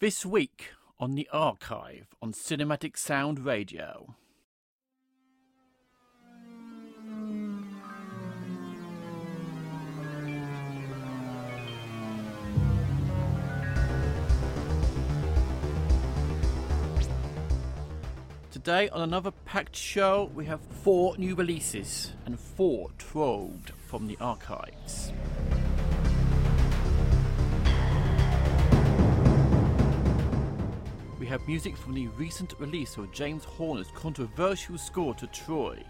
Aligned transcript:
This 0.00 0.24
week 0.24 0.70
on 0.98 1.14
the 1.14 1.28
archive 1.30 2.06
on 2.22 2.32
Cinematic 2.32 2.96
Sound 2.96 3.44
Radio. 3.44 4.14
Today, 18.50 18.88
on 18.88 19.02
another 19.02 19.32
packed 19.44 19.76
show, 19.76 20.30
we 20.34 20.46
have 20.46 20.62
four 20.62 21.14
new 21.18 21.34
releases 21.34 22.12
and 22.24 22.40
four 22.40 22.88
trove 22.96 23.70
from 23.86 24.06
the 24.06 24.16
archives. 24.18 25.12
Have 31.30 31.46
music 31.46 31.76
from 31.76 31.94
the 31.94 32.08
recent 32.08 32.54
release 32.58 32.96
of 32.96 33.12
James 33.12 33.44
Horner's 33.44 33.92
controversial 33.94 34.76
score 34.76 35.14
to 35.14 35.28
Troy. 35.28 35.80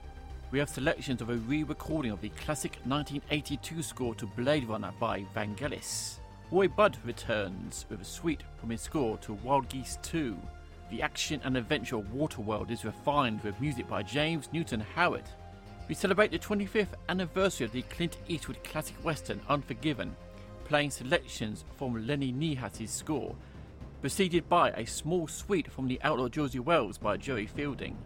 We 0.51 0.59
have 0.59 0.69
selections 0.69 1.23
of 1.23 1.31
a 1.31 1.37
re 1.37 1.63
recording 1.63 2.13
of 2.13 2.21
the 2.21 2.29
classic 2.29 2.73
1982 2.85 3.83
score 3.83 4.15
to 4.17 4.27
Blade 4.27 4.69
Runner 4.69 4.93
by 5.01 5.25
Vangelis. 5.35 6.19
Roy 6.51 6.69
Budd 6.69 6.99
returns 7.07 7.87
with 7.89 8.03
a 8.03 8.05
suite 8.05 8.43
from 8.59 8.69
his 8.69 8.83
score 8.83 9.17
to 9.23 9.33
Wild 9.33 9.71
Geese 9.71 9.99
2. 10.03 10.37
The 10.91 11.01
action 11.01 11.41
and 11.43 11.57
adventure 11.57 11.97
of 11.97 12.13
Waterworld 12.13 12.71
is 12.71 12.85
refined 12.85 13.43
with 13.43 13.59
music 13.63 13.89
by 13.89 14.03
James 14.03 14.51
Newton 14.53 14.85
Howard. 14.95 15.25
We 15.89 15.95
celebrate 15.95 16.33
the 16.33 16.39
25th 16.39 16.93
anniversary 17.09 17.65
of 17.65 17.73
the 17.73 17.81
Clint 17.81 18.19
Eastwood 18.29 18.63
classic 18.63 19.03
western 19.03 19.41
Unforgiven, 19.49 20.15
playing 20.67 20.91
selections 20.91 21.65
from 21.79 22.07
Lennie 22.07 22.31
Niehaus's 22.31 22.91
score, 22.91 23.35
preceded 24.01 24.49
by 24.49 24.71
a 24.71 24.87
small 24.87 25.29
suite 25.29 25.71
from 25.71 25.87
the 25.87 26.01
outlaw 26.03 26.29
Josey 26.29 26.59
Wales 26.59 26.99
by 26.99 27.17
Jerry 27.17 27.47
Fielding. 27.47 27.97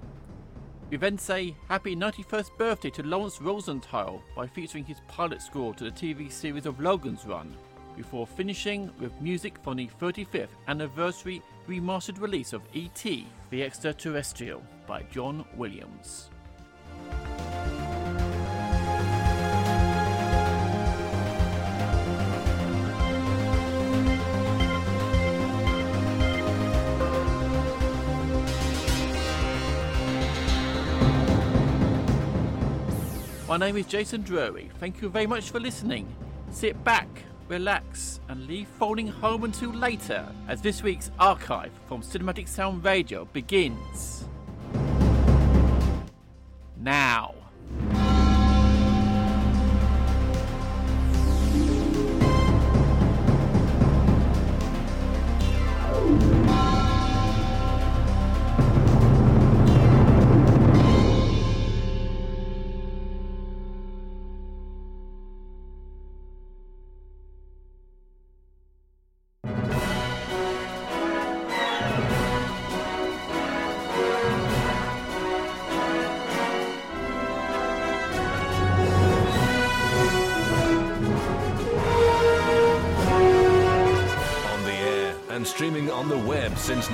We 0.91 0.97
then 0.97 1.19
say 1.19 1.57
happy 1.69 1.97
91st 1.97 2.59
birthday 2.59 2.91
to 2.91 3.03
Laurence 3.03 3.41
Rosenthal 3.41 4.23
by 4.37 4.47
featuring 4.47 4.85
his 4.85 5.01
pilot 5.09 5.41
score 5.41 5.75
to 5.75 5.85
the 5.85 5.91
TV 5.91 6.31
series 6.31 6.67
of 6.67 6.81
Logan's 6.81 7.25
Run, 7.25 7.55
before 7.97 8.27
finishing 8.27 8.91
with 9.01 9.21
music 9.21 9.57
from 9.63 9.77
the 9.77 9.89
35th 10.01 10.49
anniversary 10.69 11.43
remastered 11.69 12.21
release 12.21 12.53
of 12.53 12.63
E.T. 12.75 13.27
the 13.51 13.63
Extraterrestrial 13.63 14.63
by 14.87 15.03
John 15.11 15.45
Williams. 15.57 16.31
My 33.47 33.59
name 33.59 33.77
is 33.77 33.85
Jason 33.85 34.23
Drury. 34.23 34.71
Thank 34.81 35.03
you 35.03 35.11
very 35.11 35.27
much 35.27 35.51
for 35.51 35.61
listening. 35.61 36.09
Sit 36.51 36.83
back, 36.83 37.07
relax, 37.47 38.21
and 38.29 38.47
leave 38.47 38.67
folding 38.67 39.07
home 39.07 39.45
until 39.45 39.71
later 39.71 40.27
as 40.49 40.63
this 40.63 40.83
week's 40.83 41.11
archive 41.19 41.71
from 41.87 42.01
Cinematic 42.01 42.49
Sound 42.49 42.83
Radio 42.83 43.27
begins. 43.27 44.27
Now. 46.79 47.44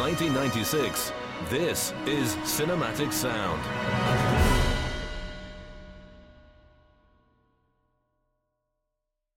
1996, 0.01 1.13
this 1.51 1.93
is 2.07 2.35
Cinematic 2.37 3.13
Sound. 3.13 3.61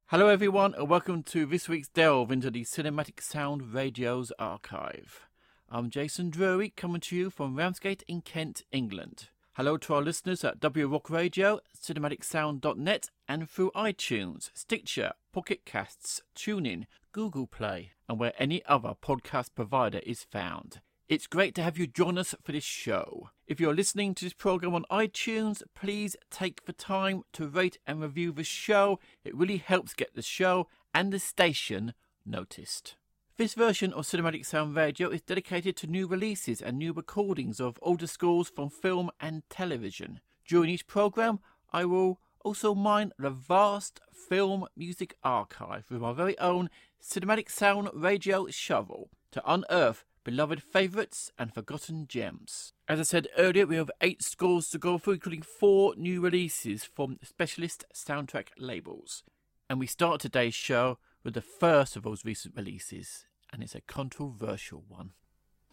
Hello, 0.05 0.27
everyone, 0.27 0.73
and 0.75 0.87
welcome 0.87 1.21
to 1.23 1.45
this 1.45 1.67
week's 1.67 1.89
delve 1.89 2.31
into 2.31 2.49
the 2.49 2.63
Cinematic 2.63 3.21
Sound 3.21 3.73
Radio's 3.73 4.31
archive. 4.39 5.27
I'm 5.69 5.89
Jason 5.89 6.29
Drury, 6.29 6.69
coming 6.69 7.01
to 7.01 7.15
you 7.17 7.29
from 7.29 7.57
Ramsgate 7.57 8.05
in 8.07 8.21
Kent, 8.21 8.63
England. 8.71 9.27
Hello 9.57 9.75
to 9.75 9.95
our 9.95 10.01
listeners 10.01 10.45
at 10.45 10.61
W 10.61 10.87
Rock 10.87 11.09
Radio, 11.09 11.59
cinematicsound.net, 11.77 13.09
and 13.27 13.49
through 13.49 13.71
iTunes, 13.75 14.49
Stitcher, 14.53 15.11
Pocket 15.33 15.65
Casts, 15.65 16.21
TuneIn, 16.37 16.85
Google 17.13 17.47
Play, 17.47 17.91
and 18.09 18.19
where 18.19 18.33
any 18.37 18.65
other 18.65 18.93
podcast 19.01 19.49
provider 19.55 19.99
is 19.99 20.23
found. 20.23 20.81
It's 21.07 21.27
great 21.27 21.53
to 21.55 21.63
have 21.63 21.77
you 21.77 21.85
join 21.85 22.17
us 22.17 22.33
for 22.43 22.51
this 22.51 22.63
show. 22.63 23.29
If 23.45 23.59
you're 23.59 23.75
listening 23.75 24.15
to 24.15 24.25
this 24.25 24.33
program 24.33 24.73
on 24.73 24.85
iTunes, 24.91 25.61
please 25.75 26.15
take 26.31 26.65
the 26.65 26.73
time 26.73 27.21
to 27.33 27.47
rate 27.47 27.77
and 27.85 28.01
review 28.01 28.31
the 28.31 28.43
show. 28.43 28.99
It 29.23 29.35
really 29.35 29.57
helps 29.57 29.93
get 29.93 30.15
the 30.15 30.23
show 30.23 30.67
and 30.93 31.13
the 31.13 31.19
station 31.19 31.93
noticed. 32.25 32.95
This 33.37 33.53
version 33.53 33.93
of 33.93 34.05
Cinematic 34.05 34.45
Sound 34.45 34.75
Radio 34.75 35.09
is 35.09 35.21
dedicated 35.21 35.75
to 35.77 35.87
new 35.87 36.07
releases 36.07 36.61
and 36.61 36.77
new 36.77 36.93
recordings 36.93 37.59
of 37.59 37.77
older 37.81 38.07
scores 38.07 38.49
from 38.49 38.69
film 38.69 39.11
and 39.19 39.43
television. 39.49 40.19
During 40.47 40.69
each 40.71 40.87
program, 40.87 41.39
I 41.71 41.85
will 41.85 42.19
also 42.43 42.75
mine 42.75 43.11
the 43.17 43.29
vast 43.29 44.01
film 44.11 44.65
music 44.75 45.15
archive 45.23 45.85
with 45.89 46.01
my 46.01 46.13
very 46.13 46.37
own 46.39 46.69
Cinematic 47.01 47.49
Sound 47.49 47.89
Radio 47.93 48.47
shovel 48.47 49.09
to 49.31 49.41
unearth 49.51 50.05
beloved 50.23 50.61
favourites 50.63 51.31
and 51.37 51.53
forgotten 51.53 52.07
gems. 52.07 52.73
As 52.87 52.99
I 52.99 53.03
said 53.03 53.27
earlier, 53.37 53.65
we 53.65 53.75
have 53.75 53.91
eight 54.01 54.23
scores 54.23 54.69
to 54.69 54.77
go 54.77 54.97
through, 54.97 55.13
including 55.13 55.41
four 55.41 55.95
new 55.95 56.21
releases 56.21 56.83
from 56.83 57.19
specialist 57.23 57.85
soundtrack 57.93 58.47
labels. 58.57 59.23
And 59.69 59.79
we 59.79 59.87
start 59.87 60.21
today's 60.21 60.55
show 60.55 60.99
with 61.23 61.33
the 61.33 61.41
first 61.41 61.95
of 61.95 62.03
those 62.03 62.25
recent 62.25 62.55
releases, 62.55 63.25
and 63.51 63.63
it's 63.63 63.75
a 63.75 63.81
controversial 63.81 64.83
one. 64.87 65.11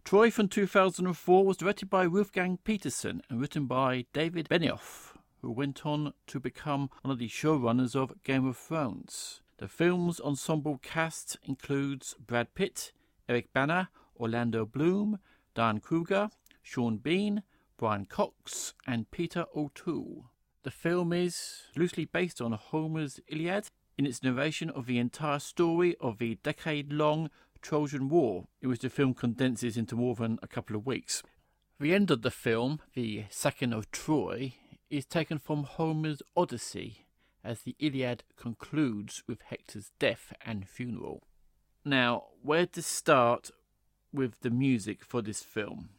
Troy 0.05 0.31
from 0.31 0.49
2004 0.49 1.45
was 1.45 1.57
directed 1.57 1.91
by 1.91 2.07
Wolfgang 2.07 2.59
Petersen 2.65 3.23
and 3.29 3.41
written 3.41 3.67
by 3.67 4.07
David 4.13 4.49
Benioff, 4.49 5.10
who 5.41 5.51
went 5.51 5.85
on 5.85 6.13
to 6.27 6.41
become 6.41 6.91
one 7.03 7.13
of 7.13 7.19
the 7.19 7.29
showrunners 7.29 7.95
of 7.95 8.23
Game 8.23 8.47
of 8.47 8.57
Thrones. 8.57 9.41
The 9.59 9.69
film's 9.69 10.21
ensemble 10.21 10.79
cast 10.83 11.37
includes 11.45 12.15
Brad 12.19 12.55
Pitt, 12.55 12.93
Eric 13.29 13.53
Bana, 13.53 13.91
Orlando 14.19 14.65
Bloom, 14.65 15.19
Diane 15.55 15.81
Kruger, 15.81 16.31
Sean 16.63 16.99
Bean, 16.99 17.43
Brian 17.77 18.07
Cox, 18.07 18.75
and 18.87 19.11
Peter 19.11 19.47
O'Toole. 19.57 20.31
The 20.63 20.71
film 20.71 21.13
is 21.13 21.63
loosely 21.77 22.05
based 22.05 22.41
on 22.41 22.53
Homer's 22.53 23.21
Iliad 23.29 23.69
in 23.97 24.07
its 24.07 24.23
narration 24.23 24.71
of 24.71 24.87
the 24.87 24.99
entire 24.99 25.39
story 25.39 25.97
of 26.01 26.19
the 26.19 26.37
decade 26.43 26.93
long 26.93 27.31
Trojan 27.63 28.09
War, 28.09 28.47
in 28.61 28.69
which 28.69 28.81
the 28.81 28.91
film 28.91 29.15
condenses 29.15 29.77
into 29.77 29.97
more 29.97 30.15
than 30.15 30.39
a 30.43 30.47
couple 30.47 30.77
of 30.77 30.87
weeks. 30.87 31.23
The 31.79 31.95
end 31.95 32.11
of 32.11 32.23
the 32.23 32.31
film, 32.31 32.81
the 32.95 33.25
second 33.31 33.73
of 33.73 33.91
Troy, 33.91 34.55
is 34.91 35.07
taken 35.07 35.39
from 35.39 35.65
Homer's 35.65 36.23
Odyssey, 36.37 37.07
as 37.45 37.63
the 37.63 37.77
Iliad 37.79 38.25
concludes 38.37 39.23
with 39.27 39.43
Hector's 39.43 39.93
death 39.99 40.33
and 40.45 40.69
funeral. 40.69 41.23
Now, 41.85 42.25
where 42.43 42.67
to 42.67 42.83
start 42.83 43.51
with 44.13 44.41
the 44.41 44.51
music 44.51 45.05
for 45.05 45.23
this 45.23 45.43
film? 45.43 45.91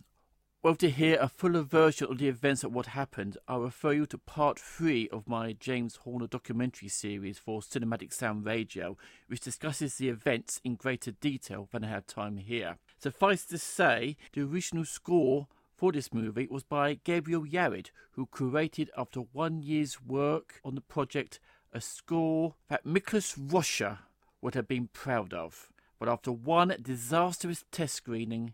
Well, 0.64 0.76
to 0.76 0.92
hear 0.92 1.18
a 1.20 1.28
fuller 1.28 1.64
version 1.64 2.08
of 2.12 2.20
the 2.20 2.28
events 2.28 2.64
of 2.64 2.72
what 2.72 2.88
happened, 2.88 3.36
I 3.48 3.56
refer 3.56 3.94
you 3.94 4.06
to 4.06 4.20
part 4.20 4.60
three 4.60 5.10
of 5.10 5.28
my 5.28 5.54
James 5.54 5.96
Horner 5.96 6.28
documentary 6.28 6.90
series 6.90 7.40
for 7.40 7.62
Cinematic 7.62 8.14
Sound 8.14 8.46
Radio, 8.46 8.96
which 9.26 9.40
discusses 9.40 9.96
the 9.96 10.10
events 10.10 10.62
in 10.64 10.76
greater 10.76 11.10
detail 11.14 11.68
than 11.72 11.84
I 11.84 11.88
have 11.88 12.06
time 12.06 12.38
here. 12.38 12.78
Suffice 13.00 13.44
to 13.46 13.58
say, 13.58 14.18
the 14.34 14.42
original 14.44 14.86
score 14.86 15.48
for 15.82 15.92
this 15.92 16.14
movie 16.14 16.48
was 16.52 16.62
by 16.62 17.00
Gabriel 17.04 17.44
Yared, 17.44 17.90
who 18.12 18.28
created, 18.28 18.92
after 18.96 19.22
one 19.22 19.64
year's 19.64 20.00
work 20.00 20.62
on 20.64 20.76
the 20.76 20.82
project, 20.82 21.40
a 21.74 21.82
score 21.82 22.54
that 22.70 22.86
Miklos 22.86 23.36
Rozsa 23.36 23.98
would 24.42 24.54
have 24.54 24.68
been 24.68 24.90
proud 24.94 25.34
of. 25.34 25.72
but 25.98 26.08
after 26.08 26.32
one 26.32 26.76
disastrous 26.84 27.66
test 27.72 27.96
screening, 27.96 28.54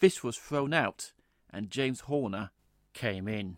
this 0.00 0.22
was 0.22 0.36
thrown 0.36 0.74
out 0.74 1.14
and 1.48 1.70
James 1.70 2.00
Horner 2.00 2.50
came 2.92 3.28
in. 3.28 3.56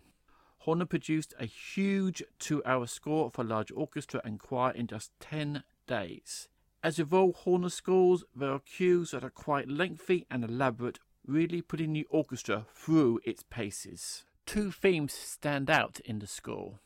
Horner 0.59 0.85
produced 0.85 1.33
a 1.37 1.45
huge 1.45 2.23
two 2.39 2.63
hour 2.65 2.87
score 2.87 3.29
for 3.29 3.43
large 3.43 3.73
orchestra 3.75 4.21
and 4.23 4.39
choir 4.39 4.71
in 4.71 4.87
just 4.87 5.11
10 5.19 5.65
days. 5.85 6.47
As 6.81 6.97
with 6.97 7.11
all 7.11 7.33
Horner 7.33 7.67
scores, 7.67 8.23
there 8.33 8.53
are 8.53 8.59
cues 8.59 9.11
that 9.11 9.25
are 9.25 9.29
quite 9.29 9.67
lengthy 9.67 10.25
and 10.31 10.45
elaborate, 10.45 10.99
really 11.27 11.61
putting 11.61 11.93
the 11.93 12.07
orchestra 12.09 12.65
through 12.73 13.19
its 13.23 13.43
paces. 13.43 14.25
Two 14.45 14.71
themes 14.71 15.13
stand 15.13 15.69
out 15.69 15.99
in 16.05 16.19
the 16.19 16.27
score. 16.27 16.79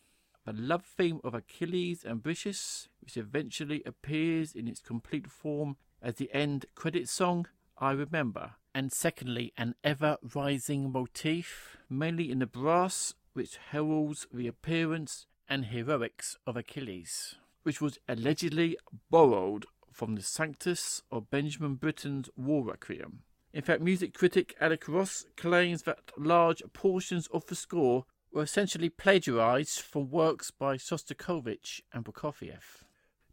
The 0.45 0.53
love 0.53 0.85
theme 0.85 1.19
of 1.23 1.33
Achilles 1.33 2.03
and 2.03 2.23
Briseis, 2.23 2.87
which 3.01 3.17
eventually 3.17 3.83
appears 3.85 4.55
in 4.55 4.67
its 4.67 4.79
complete 4.79 5.27
form 5.27 5.77
as 6.01 6.15
the 6.15 6.33
end 6.33 6.65
credit 6.75 7.09
song, 7.09 7.47
I 7.77 7.91
Remember. 7.91 8.53
And 8.73 8.91
secondly, 8.91 9.53
an 9.57 9.75
ever 9.83 10.17
rising 10.33 10.91
motif, 10.91 11.77
mainly 11.89 12.31
in 12.31 12.39
the 12.39 12.45
brass, 12.47 13.13
which 13.33 13.57
heralds 13.71 14.27
the 14.33 14.47
appearance 14.47 15.25
and 15.47 15.65
heroics 15.65 16.37
of 16.45 16.55
Achilles, 16.55 17.35
which 17.63 17.81
was 17.81 17.97
allegedly 18.07 18.77
borrowed 19.09 19.65
from 19.91 20.15
the 20.15 20.21
Sanctus 20.21 21.01
of 21.11 21.29
Benjamin 21.29 21.75
Britten's 21.75 22.29
War 22.37 22.63
Requiem. 22.63 23.23
In 23.51 23.63
fact, 23.63 23.81
music 23.81 24.13
critic 24.13 24.55
Alex 24.61 24.87
Ross 24.87 25.25
claims 25.35 25.83
that 25.83 26.11
large 26.17 26.61
portions 26.71 27.27
of 27.27 27.47
the 27.47 27.55
score 27.55 28.05
were 28.31 28.43
essentially 28.43 28.89
plagiarized 28.89 29.81
from 29.81 30.11
works 30.11 30.51
by 30.51 30.77
Shostakovich 30.77 31.81
and 31.91 32.05
Prokofiev. 32.05 32.83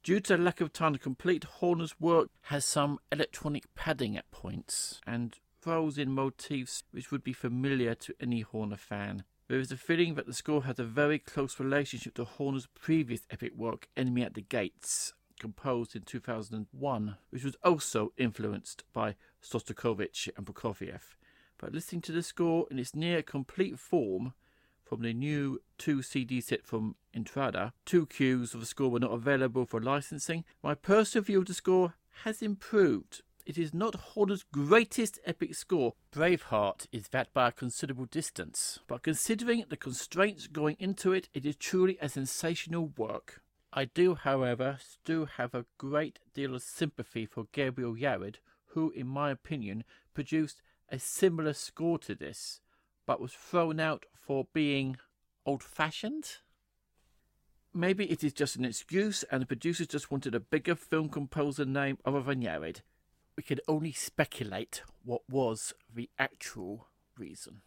Due 0.03 0.21
to 0.21 0.37
the 0.37 0.43
lack 0.43 0.61
of 0.61 0.73
time 0.73 0.95
to 0.95 0.99
complete, 0.99 1.45
Horner's 1.45 2.01
work 2.01 2.31
has 2.43 2.65
some 2.65 2.99
electronic 3.13 3.65
padding 3.75 4.17
at 4.17 4.31
points 4.31 5.01
and 5.07 5.37
throws 5.61 5.99
in 5.99 6.13
motifs 6.13 6.85
which 6.93 7.11
would 7.11 7.23
be 7.23 7.33
familiar 7.35 7.95
to 7.95 8.15
any 8.19 8.41
Horner 8.41 8.77
fan. 8.77 9.25
There 9.49 9.61
is 9.61 9.71
a 9.71 9.77
feeling 9.77 10.15
that 10.15 10.27
the 10.27 10.33
score 10.33 10.65
has 10.65 10.79
a 10.79 10.85
very 10.85 11.19
close 11.19 11.61
relationship 11.61 12.15
to 12.15 12.25
Horner's 12.25 12.69
previous 12.75 13.27
epic 13.31 13.53
work, 13.55 13.89
Enemy 13.97 14.23
at 14.23 14.35
the 14.35 14.43
Gates, 14.43 15.12
composed 15.39 15.95
in 15.95 16.03
2001, 16.03 17.17
which 17.31 17.45
was 17.45 17.57
also 17.62 18.12
influenced 18.17 18.85
by 18.93 19.17
Shostakovich 19.51 20.29
and 20.37 20.47
Prokofiev. 20.47 21.17
But 21.59 21.73
listening 21.73 22.03
to 22.03 22.13
the 22.13 22.23
score 22.23 22.67
in 22.71 22.79
its 22.79 22.95
near 22.95 23.23
complete 23.23 23.79
form 23.79 24.35
from 24.85 25.03
the 25.03 25.13
new 25.13 25.61
two 25.79 26.03
CD 26.03 26.41
set 26.41 26.65
from 26.65 26.97
Intrada, 27.15 27.73
two 27.85 28.07
cues 28.07 28.55
of 28.55 28.61
the 28.61 28.67
score 28.67 28.91
were 28.91 29.01
not 29.01 29.13
available 29.13 29.67
for 29.67 29.81
licensing. 29.81 30.45
My 30.63 30.75
personal 30.75 31.25
view 31.25 31.41
of 31.41 31.47
the 31.47 31.55
score 31.55 31.95
has 32.25 32.43
improved. 32.43 33.23
It 33.47 33.59
is 33.59 33.73
not 33.73 33.95
Horner's 33.95 34.43
greatest 34.43 35.21
epic 35.25 35.55
score. 35.55 35.95
Braveheart 36.13 36.89
is 36.91 37.09
that 37.09 37.33
by 37.33 37.49
a 37.49 37.53
considerable 37.53 38.07
distance, 38.07 38.81
but 38.89 39.05
considering 39.05 39.65
the 39.69 39.77
constraints 39.77 40.49
going 40.49 40.77
into 40.81 41.13
it, 41.13 41.29
it 41.33 41.47
is 41.47 41.55
truly 41.57 41.97
a 42.01 42.09
sensational 42.09 42.93
work. 42.97 43.43
I 43.73 43.85
do, 43.85 44.15
however, 44.15 44.79
still 44.81 45.27
have 45.27 45.55
a 45.55 45.67
great 45.79 46.19
deal 46.35 46.55
of 46.55 46.63
sympathy 46.63 47.27
for 47.27 47.47
Gabriel 47.53 47.95
Yared, 47.95 48.37
who, 48.76 48.90
in 48.90 49.06
my 49.06 49.31
opinion, 49.31 49.82
produced 50.12 50.61
a 50.90 50.99
similar 50.99 51.55
score 51.55 51.99
to 51.99 52.14
this, 52.14 52.61
but 53.06 53.23
was 53.23 53.32
thrown 53.32 53.81
out 53.81 54.05
for 54.14 54.46
being 54.52 54.99
old 55.46 55.62
fashioned. 55.62 56.37
Maybe 57.73 58.05
it 58.05 58.23
is 58.23 58.34
just 58.34 58.55
an 58.56 58.67
excuse, 58.67 59.25
and 59.31 59.40
the 59.40 59.46
producers 59.46 59.87
just 59.87 60.11
wanted 60.11 60.34
a 60.34 60.40
bigger 60.40 60.75
film 60.75 61.08
composer 61.08 61.64
name 61.64 61.96
other 62.05 62.20
than 62.20 62.43
Yared. 62.43 62.82
We 63.34 63.43
can 63.43 63.61
only 63.67 63.93
speculate 63.93 64.82
what 65.02 65.23
was 65.26 65.73
the 65.93 66.11
actual 66.19 66.88
reason. 67.17 67.62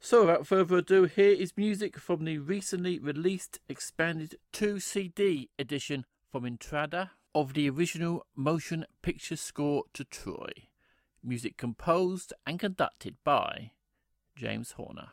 So, 0.00 0.26
without 0.26 0.46
further 0.46 0.76
ado, 0.76 1.04
here 1.04 1.32
is 1.32 1.56
music 1.56 1.98
from 1.98 2.26
the 2.26 2.36
recently 2.36 2.98
released 2.98 3.58
expanded 3.70 4.36
2 4.52 4.80
CD 4.80 5.48
edition 5.58 6.04
from 6.30 6.42
Intrada 6.44 7.10
of 7.34 7.54
the 7.54 7.68
original 7.68 8.26
motion 8.36 8.84
picture 9.00 9.36
score 9.36 9.84
to 9.94 10.04
Troy. 10.04 10.52
Music 11.22 11.56
composed 11.56 12.32
and 12.46 12.58
conducted 12.58 13.16
by 13.24 13.72
James 14.36 14.72
Horner. 14.72 15.10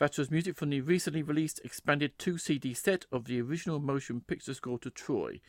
That 0.00 0.16
was 0.16 0.30
music 0.30 0.56
from 0.56 0.70
the 0.70 0.80
recently 0.80 1.22
released 1.22 1.60
expanded 1.62 2.18
2 2.18 2.38
CD 2.38 2.72
set 2.72 3.04
of 3.12 3.26
the 3.26 3.38
original 3.42 3.78
motion 3.78 4.22
picture 4.22 4.54
score 4.54 4.78
to 4.78 4.88
Troy. 4.88 5.42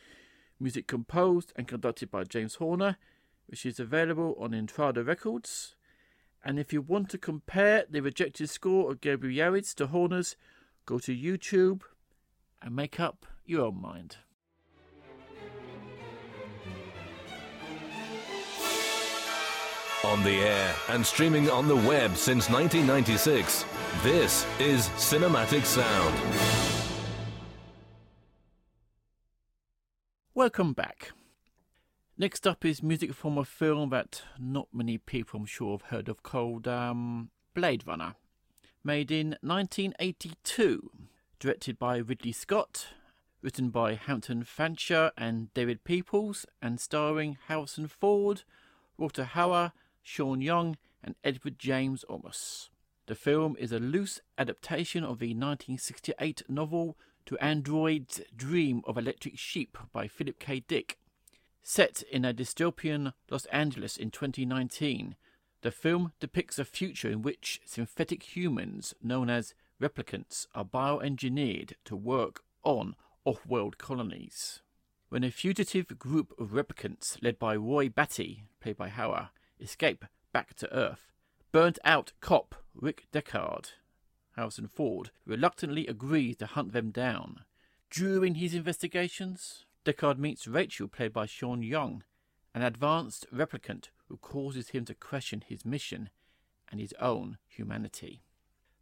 Music 0.60 0.86
composed 0.86 1.54
and 1.56 1.66
conducted 1.66 2.10
by 2.10 2.24
James 2.24 2.56
Horner, 2.56 2.98
which 3.46 3.64
is 3.64 3.80
available 3.80 4.36
on 4.38 4.50
Intrada 4.50 5.06
Records. 5.06 5.74
And 6.44 6.58
if 6.58 6.70
you 6.70 6.82
want 6.82 7.08
to 7.08 7.18
compare 7.18 7.86
the 7.88 8.02
rejected 8.02 8.50
score 8.50 8.90
of 8.90 9.00
Gabriel 9.00 9.34
Yared's 9.34 9.72
to 9.76 9.86
Horner's, 9.86 10.36
go 10.84 10.98
to 10.98 11.16
YouTube 11.16 11.80
and 12.60 12.76
make 12.76 13.00
up 13.00 13.24
your 13.46 13.64
own 13.64 13.80
mind. 13.80 14.18
On 20.04 20.22
the 20.24 20.34
air 20.34 20.74
and 20.90 21.06
streaming 21.06 21.48
on 21.48 21.68
the 21.68 21.76
web 21.76 22.16
since 22.16 22.50
1996, 22.50 23.64
this 24.02 24.46
is 24.58 24.88
Cinematic 24.96 25.64
Sound. 25.64 26.14
Welcome 30.34 30.72
back. 30.72 31.12
Next 32.18 32.46
up 32.46 32.64
is 32.64 32.82
music 32.82 33.14
from 33.14 33.38
a 33.38 33.44
film 33.44 33.90
that 33.90 34.22
not 34.38 34.68
many 34.72 34.98
people, 34.98 35.40
I'm 35.40 35.46
sure, 35.46 35.72
have 35.72 35.90
heard 35.90 36.08
of 36.08 36.22
called 36.22 36.66
um, 36.66 37.30
Blade 37.54 37.86
Runner. 37.86 38.14
Made 38.82 39.10
in 39.12 39.36
1982, 39.42 40.90
directed 41.38 41.78
by 41.78 41.98
Ridley 41.98 42.32
Scott, 42.32 42.88
written 43.40 43.70
by 43.70 43.94
Hampton 43.94 44.42
Fancher 44.42 45.12
and 45.16 45.54
David 45.54 45.84
Peoples, 45.84 46.44
and 46.60 46.80
starring 46.80 47.38
Harrison 47.46 47.86
Ford, 47.86 48.42
Rutger 48.98 49.28
Hauer, 49.28 49.72
Sean 50.02 50.40
Young, 50.40 50.76
and 51.04 51.14
Edward 51.22 51.58
James 51.58 52.04
Olmos. 52.10 52.70
The 53.12 53.16
film 53.16 53.56
is 53.58 53.72
a 53.72 53.78
loose 53.78 54.22
adaptation 54.38 55.04
of 55.04 55.18
the 55.18 55.34
1968 55.34 56.44
novel 56.48 56.96
Do 57.26 57.36
Androids 57.42 58.22
Dream 58.34 58.80
of 58.86 58.96
Electric 58.96 59.38
Sheep 59.38 59.76
by 59.92 60.08
Philip 60.08 60.38
K. 60.38 60.60
Dick. 60.60 60.98
Set 61.62 62.02
in 62.10 62.24
a 62.24 62.32
dystopian 62.32 63.12
Los 63.28 63.44
Angeles 63.52 63.98
in 63.98 64.12
2019, 64.12 65.16
the 65.60 65.70
film 65.70 66.14
depicts 66.20 66.58
a 66.58 66.64
future 66.64 67.10
in 67.10 67.20
which 67.20 67.60
synthetic 67.66 68.34
humans, 68.34 68.94
known 69.02 69.28
as 69.28 69.52
replicants, 69.78 70.46
are 70.54 70.64
bioengineered 70.64 71.74
to 71.84 71.94
work 71.94 72.42
on 72.64 72.96
off 73.26 73.44
world 73.44 73.76
colonies. 73.76 74.62
When 75.10 75.22
a 75.22 75.30
fugitive 75.30 75.98
group 75.98 76.32
of 76.38 76.52
replicants, 76.52 77.22
led 77.22 77.38
by 77.38 77.56
Roy 77.56 77.90
Batty, 77.90 78.44
played 78.58 78.78
by 78.78 78.88
Hauer, 78.88 79.28
escape 79.60 80.06
back 80.32 80.54
to 80.54 80.74
Earth, 80.74 81.11
burnt 81.52 81.78
out 81.84 82.12
cop 82.20 82.54
Rick 82.74 83.06
Deckard, 83.12 83.72
Harrison 84.36 84.66
Ford, 84.66 85.10
reluctantly 85.26 85.86
agrees 85.86 86.36
to 86.36 86.46
hunt 86.46 86.72
them 86.72 86.90
down. 86.90 87.40
During 87.90 88.36
his 88.36 88.54
investigations, 88.54 89.66
Deckard 89.84 90.18
meets 90.18 90.48
Rachael, 90.48 90.88
played 90.88 91.12
by 91.12 91.26
Sean 91.26 91.62
Young, 91.62 92.02
an 92.54 92.62
advanced 92.62 93.26
replicant 93.32 93.90
who 94.08 94.16
causes 94.16 94.70
him 94.70 94.86
to 94.86 94.94
question 94.94 95.42
his 95.46 95.66
mission 95.66 96.08
and 96.70 96.80
his 96.80 96.94
own 96.98 97.36
humanity. 97.46 98.22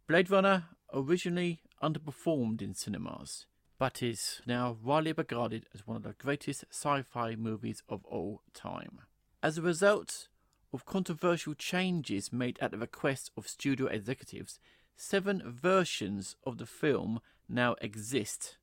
Blade 0.07 0.31
Runner 0.31 0.65
originally 0.93 1.61
underperformed 1.83 2.61
in 2.61 2.73
cinemas, 2.73 3.47
but 3.77 4.01
is 4.01 4.41
now 4.45 4.77
widely 4.81 5.11
regarded 5.11 5.65
as 5.73 5.85
one 5.85 5.97
of 5.97 6.03
the 6.03 6.13
greatest 6.13 6.63
sci 6.69 7.01
fi 7.01 7.35
movies 7.35 7.83
of 7.89 8.05
all 8.05 8.41
time. 8.53 9.01
As 9.43 9.57
a 9.57 9.61
result 9.61 10.27
of 10.73 10.85
controversial 10.85 11.53
changes 11.53 12.31
made 12.31 12.57
at 12.61 12.71
the 12.71 12.77
request 12.77 13.31
of 13.35 13.47
studio 13.47 13.87
executives, 13.87 14.59
seven 14.95 15.41
versions 15.45 16.35
of 16.45 16.57
the 16.57 16.65
film 16.65 17.19
now 17.49 17.75
exist. 17.81 18.57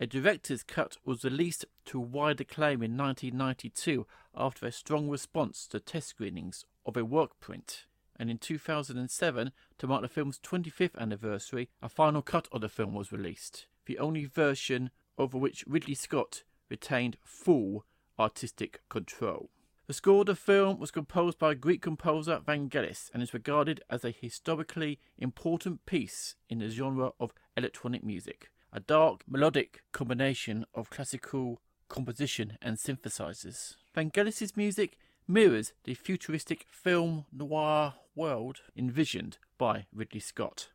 A 0.00 0.06
director's 0.06 0.62
cut 0.62 0.96
was 1.04 1.24
released 1.24 1.66
to 1.84 2.00
wide 2.00 2.40
acclaim 2.40 2.82
in 2.82 2.96
1992 2.96 4.06
after 4.34 4.66
a 4.66 4.72
strong 4.72 5.10
response 5.10 5.66
to 5.66 5.78
test 5.78 6.08
screenings 6.08 6.64
of 6.86 6.96
a 6.96 7.04
work 7.04 7.38
print. 7.38 7.84
And 8.16 8.30
in 8.30 8.38
2007, 8.38 9.52
to 9.78 9.86
mark 9.86 10.02
the 10.02 10.08
film's 10.08 10.38
25th 10.38 10.98
anniversary, 10.98 11.68
a 11.82 11.88
final 11.88 12.22
cut 12.22 12.48
of 12.50 12.62
the 12.62 12.68
film 12.68 12.94
was 12.94 13.12
released, 13.12 13.66
the 13.86 13.98
only 13.98 14.24
version 14.24 14.90
over 15.18 15.36
which 15.36 15.64
Ridley 15.66 15.94
Scott 15.94 16.44
retained 16.70 17.18
full 17.22 17.84
artistic 18.18 18.80
control. 18.88 19.50
The 19.90 19.94
score 19.94 20.20
of 20.20 20.26
the 20.26 20.36
film 20.36 20.78
was 20.78 20.92
composed 20.92 21.40
by 21.40 21.54
Greek 21.54 21.82
composer 21.82 22.38
Vangelis 22.46 23.10
and 23.12 23.24
is 23.24 23.34
regarded 23.34 23.82
as 23.90 24.04
a 24.04 24.12
historically 24.12 25.00
important 25.18 25.84
piece 25.84 26.36
in 26.48 26.60
the 26.60 26.68
genre 26.68 27.10
of 27.18 27.32
electronic 27.56 28.04
music, 28.04 28.52
a 28.72 28.78
dark, 28.78 29.24
melodic 29.26 29.82
combination 29.90 30.64
of 30.76 30.90
classical 30.90 31.60
composition 31.88 32.56
and 32.62 32.76
synthesizers. 32.76 33.74
Vangelis' 33.92 34.56
music 34.56 34.96
mirrors 35.26 35.72
the 35.82 35.94
futuristic 35.94 36.66
film 36.70 37.24
noir 37.32 37.94
world 38.14 38.60
envisioned 38.76 39.38
by 39.58 39.86
Ridley 39.92 40.20
Scott. 40.20 40.68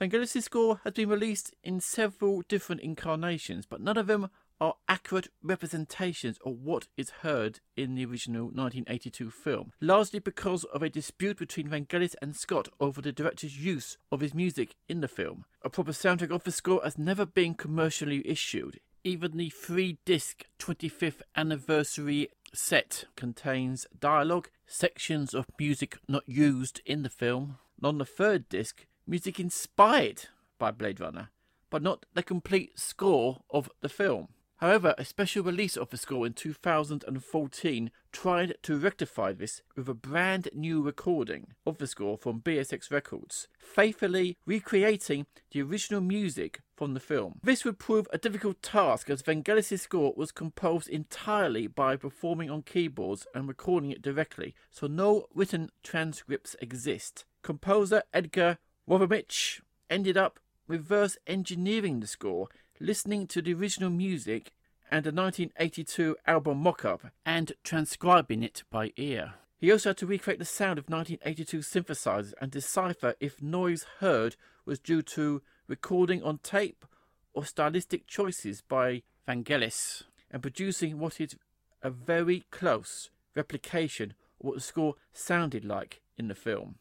Vangelis' 0.00 0.44
score 0.44 0.80
has 0.84 0.92
been 0.92 1.08
released 1.08 1.52
in 1.64 1.80
several 1.80 2.42
different 2.42 2.80
incarnations, 2.80 3.66
but 3.66 3.80
none 3.80 3.96
of 3.96 4.06
them 4.06 4.30
are 4.60 4.76
accurate 4.88 5.28
representations 5.42 6.38
of 6.44 6.60
what 6.62 6.86
is 6.96 7.10
heard 7.22 7.60
in 7.76 7.94
the 7.94 8.04
original 8.04 8.44
1982 8.44 9.30
film, 9.30 9.72
largely 9.80 10.18
because 10.18 10.64
of 10.64 10.82
a 10.82 10.88
dispute 10.88 11.38
between 11.38 11.68
Vangelis 11.68 12.14
and 12.22 12.36
Scott 12.36 12.68
over 12.80 13.02
the 13.02 13.12
director's 13.12 13.58
use 13.58 13.98
of 14.12 14.20
his 14.20 14.34
music 14.34 14.76
in 14.88 15.00
the 15.00 15.08
film. 15.08 15.44
A 15.62 15.70
proper 15.70 15.92
soundtrack 15.92 16.30
of 16.30 16.44
the 16.44 16.52
score 16.52 16.80
has 16.84 16.96
never 16.98 17.26
been 17.26 17.54
commercially 17.54 18.26
issued. 18.26 18.80
Even 19.02 19.36
the 19.36 19.50
three 19.50 19.98
disc 20.04 20.44
25th 20.58 21.20
anniversary 21.36 22.28
set 22.54 23.04
contains 23.16 23.86
dialogue, 23.98 24.48
sections 24.66 25.34
of 25.34 25.46
music 25.58 25.98
not 26.08 26.22
used 26.26 26.80
in 26.86 27.02
the 27.02 27.10
film, 27.10 27.58
and 27.76 27.86
on 27.86 27.98
the 27.98 28.06
third 28.06 28.48
disc, 28.48 28.86
music 29.06 29.38
inspired 29.38 30.28
by 30.58 30.70
Blade 30.70 31.00
Runner, 31.00 31.30
but 31.68 31.82
not 31.82 32.06
the 32.14 32.22
complete 32.22 32.78
score 32.78 33.42
of 33.50 33.68
the 33.80 33.88
film. 33.88 34.28
However, 34.64 34.94
a 34.96 35.04
special 35.04 35.42
release 35.42 35.76
of 35.76 35.90
the 35.90 35.98
score 35.98 36.24
in 36.24 36.32
2014 36.32 37.90
tried 38.12 38.54
to 38.62 38.78
rectify 38.78 39.34
this 39.34 39.60
with 39.76 39.86
a 39.90 39.92
brand 39.92 40.48
new 40.54 40.80
recording 40.80 41.48
of 41.66 41.76
the 41.76 41.86
score 41.86 42.16
from 42.16 42.40
BSX 42.40 42.90
Records, 42.90 43.46
faithfully 43.58 44.38
recreating 44.46 45.26
the 45.50 45.60
original 45.60 46.00
music 46.00 46.62
from 46.74 46.94
the 46.94 47.00
film. 47.00 47.40
This 47.42 47.66
would 47.66 47.78
prove 47.78 48.08
a 48.10 48.16
difficult 48.16 48.62
task 48.62 49.10
as 49.10 49.22
Vangelis' 49.22 49.80
score 49.80 50.14
was 50.16 50.32
composed 50.32 50.88
entirely 50.88 51.66
by 51.66 51.96
performing 51.96 52.50
on 52.50 52.62
keyboards 52.62 53.26
and 53.34 53.46
recording 53.46 53.90
it 53.90 54.00
directly, 54.00 54.54
so 54.70 54.86
no 54.86 55.26
written 55.34 55.68
transcripts 55.82 56.56
exist. 56.62 57.26
Composer 57.42 58.02
Edgar 58.14 58.56
Rothermich 58.88 59.60
ended 59.90 60.16
up 60.16 60.40
reverse 60.66 61.18
engineering 61.26 62.00
the 62.00 62.06
score 62.06 62.48
listening 62.80 63.26
to 63.28 63.40
the 63.40 63.54
original 63.54 63.90
music 63.90 64.52
and 64.90 65.04
the 65.04 65.12
1982 65.12 66.16
album 66.26 66.58
mock 66.58 66.84
up 66.84 67.06
and 67.24 67.52
transcribing 67.62 68.42
it 68.42 68.62
by 68.70 68.92
ear. 68.96 69.34
He 69.58 69.72
also 69.72 69.90
had 69.90 69.96
to 69.98 70.06
recreate 70.06 70.38
the 70.38 70.44
sound 70.44 70.78
of 70.78 70.88
1982 70.88 71.58
synthesizers 71.58 72.34
and 72.40 72.50
decipher 72.50 73.14
if 73.20 73.40
noise 73.40 73.86
heard 74.00 74.36
was 74.66 74.78
due 74.78 75.02
to 75.02 75.42
recording 75.66 76.22
on 76.22 76.38
tape 76.38 76.84
or 77.32 77.44
stylistic 77.44 78.06
choices 78.06 78.62
by 78.62 79.02
Vangelis, 79.26 80.02
and 80.30 80.42
producing 80.42 80.98
what 80.98 81.20
is 81.20 81.36
a 81.82 81.90
very 81.90 82.44
close 82.50 83.10
replication 83.34 84.14
of 84.40 84.46
what 84.46 84.54
the 84.54 84.60
score 84.60 84.94
sounded 85.12 85.64
like 85.64 86.00
in 86.16 86.28
the 86.28 86.34
film. 86.34 86.76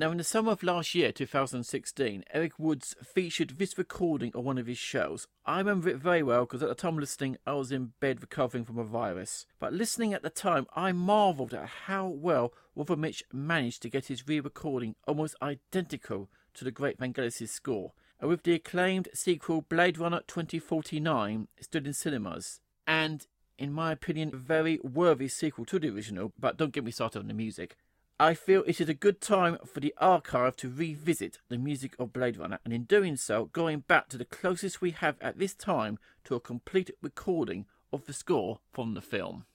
Now, 0.00 0.10
in 0.12 0.16
the 0.16 0.24
summer 0.24 0.52
of 0.52 0.62
last 0.62 0.94
year, 0.94 1.12
2016, 1.12 2.24
Eric 2.32 2.58
Woods 2.58 2.96
featured 3.04 3.58
this 3.58 3.76
recording 3.76 4.32
on 4.34 4.44
one 4.44 4.56
of 4.56 4.66
his 4.66 4.78
shows. 4.78 5.26
I 5.44 5.58
remember 5.58 5.90
it 5.90 5.98
very 5.98 6.22
well 6.22 6.46
because 6.46 6.62
at 6.62 6.70
the 6.70 6.74
time 6.74 6.94
of 6.94 7.00
listening, 7.00 7.36
I 7.46 7.52
was 7.52 7.70
in 7.70 7.92
bed 8.00 8.22
recovering 8.22 8.64
from 8.64 8.78
a 8.78 8.84
virus. 8.84 9.44
But 9.58 9.74
listening 9.74 10.14
at 10.14 10.22
the 10.22 10.30
time, 10.30 10.66
I 10.74 10.92
marvelled 10.92 11.52
at 11.52 11.68
how 11.84 12.06
well 12.06 12.54
Mitch 12.96 13.24
managed 13.30 13.82
to 13.82 13.90
get 13.90 14.06
his 14.06 14.26
re 14.26 14.40
recording 14.40 14.94
almost 15.06 15.36
identical 15.42 16.30
to 16.54 16.64
the 16.64 16.70
great 16.70 16.98
Vangelis' 16.98 17.50
score. 17.50 17.92
And 18.20 18.30
with 18.30 18.44
the 18.44 18.54
acclaimed 18.54 19.10
sequel 19.12 19.60
Blade 19.60 19.98
Runner 19.98 20.22
2049 20.26 21.48
stood 21.60 21.86
in 21.86 21.92
cinemas, 21.92 22.62
and 22.86 23.26
in 23.58 23.70
my 23.70 23.92
opinion, 23.92 24.30
a 24.32 24.38
very 24.38 24.78
worthy 24.82 25.28
sequel 25.28 25.66
to 25.66 25.78
the 25.78 25.90
original, 25.90 26.32
but 26.38 26.56
don't 26.56 26.72
get 26.72 26.84
me 26.84 26.90
started 26.90 27.18
on 27.18 27.28
the 27.28 27.34
music. 27.34 27.76
I 28.20 28.34
feel 28.34 28.64
it 28.66 28.82
is 28.82 28.88
a 28.90 28.92
good 28.92 29.22
time 29.22 29.56
for 29.64 29.80
the 29.80 29.94
archive 29.96 30.54
to 30.56 30.68
revisit 30.68 31.38
the 31.48 31.56
music 31.56 31.94
of 31.98 32.12
Blade 32.12 32.36
Runner, 32.36 32.58
and 32.66 32.74
in 32.74 32.84
doing 32.84 33.16
so, 33.16 33.46
going 33.46 33.78
back 33.80 34.10
to 34.10 34.18
the 34.18 34.26
closest 34.26 34.82
we 34.82 34.90
have 34.90 35.16
at 35.22 35.38
this 35.38 35.54
time 35.54 35.98
to 36.24 36.34
a 36.34 36.40
complete 36.40 36.90
recording 37.00 37.64
of 37.90 38.04
the 38.04 38.12
score 38.12 38.60
from 38.70 38.92
the 38.92 39.00
film. 39.00 39.46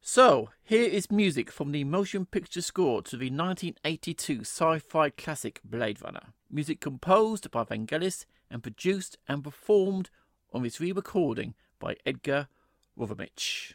So, 0.00 0.48
here 0.62 0.88
is 0.88 1.10
music 1.10 1.50
from 1.50 1.72
the 1.72 1.84
motion 1.84 2.24
picture 2.24 2.62
score 2.62 3.02
to 3.02 3.18
the 3.18 3.26
1982 3.26 4.46
sci 4.46 4.78
fi 4.78 5.10
classic 5.10 5.60
Blade 5.62 6.00
Runner. 6.00 6.32
Music 6.50 6.80
composed 6.80 7.50
by 7.50 7.64
Vangelis 7.64 8.24
and 8.50 8.62
produced 8.62 9.18
and 9.28 9.44
performed 9.44 10.08
on 10.54 10.62
this 10.62 10.80
re 10.80 10.90
recording 10.90 11.52
by 11.78 11.96
Edgar 12.06 12.48
Rothermich. 12.98 13.74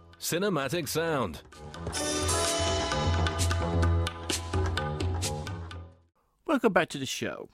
Cinematic 0.21 0.87
Sound. 0.87 1.41
Welcome 6.45 6.73
back 6.73 6.89
to 6.89 6.99
the 6.99 7.07
show. 7.07 7.49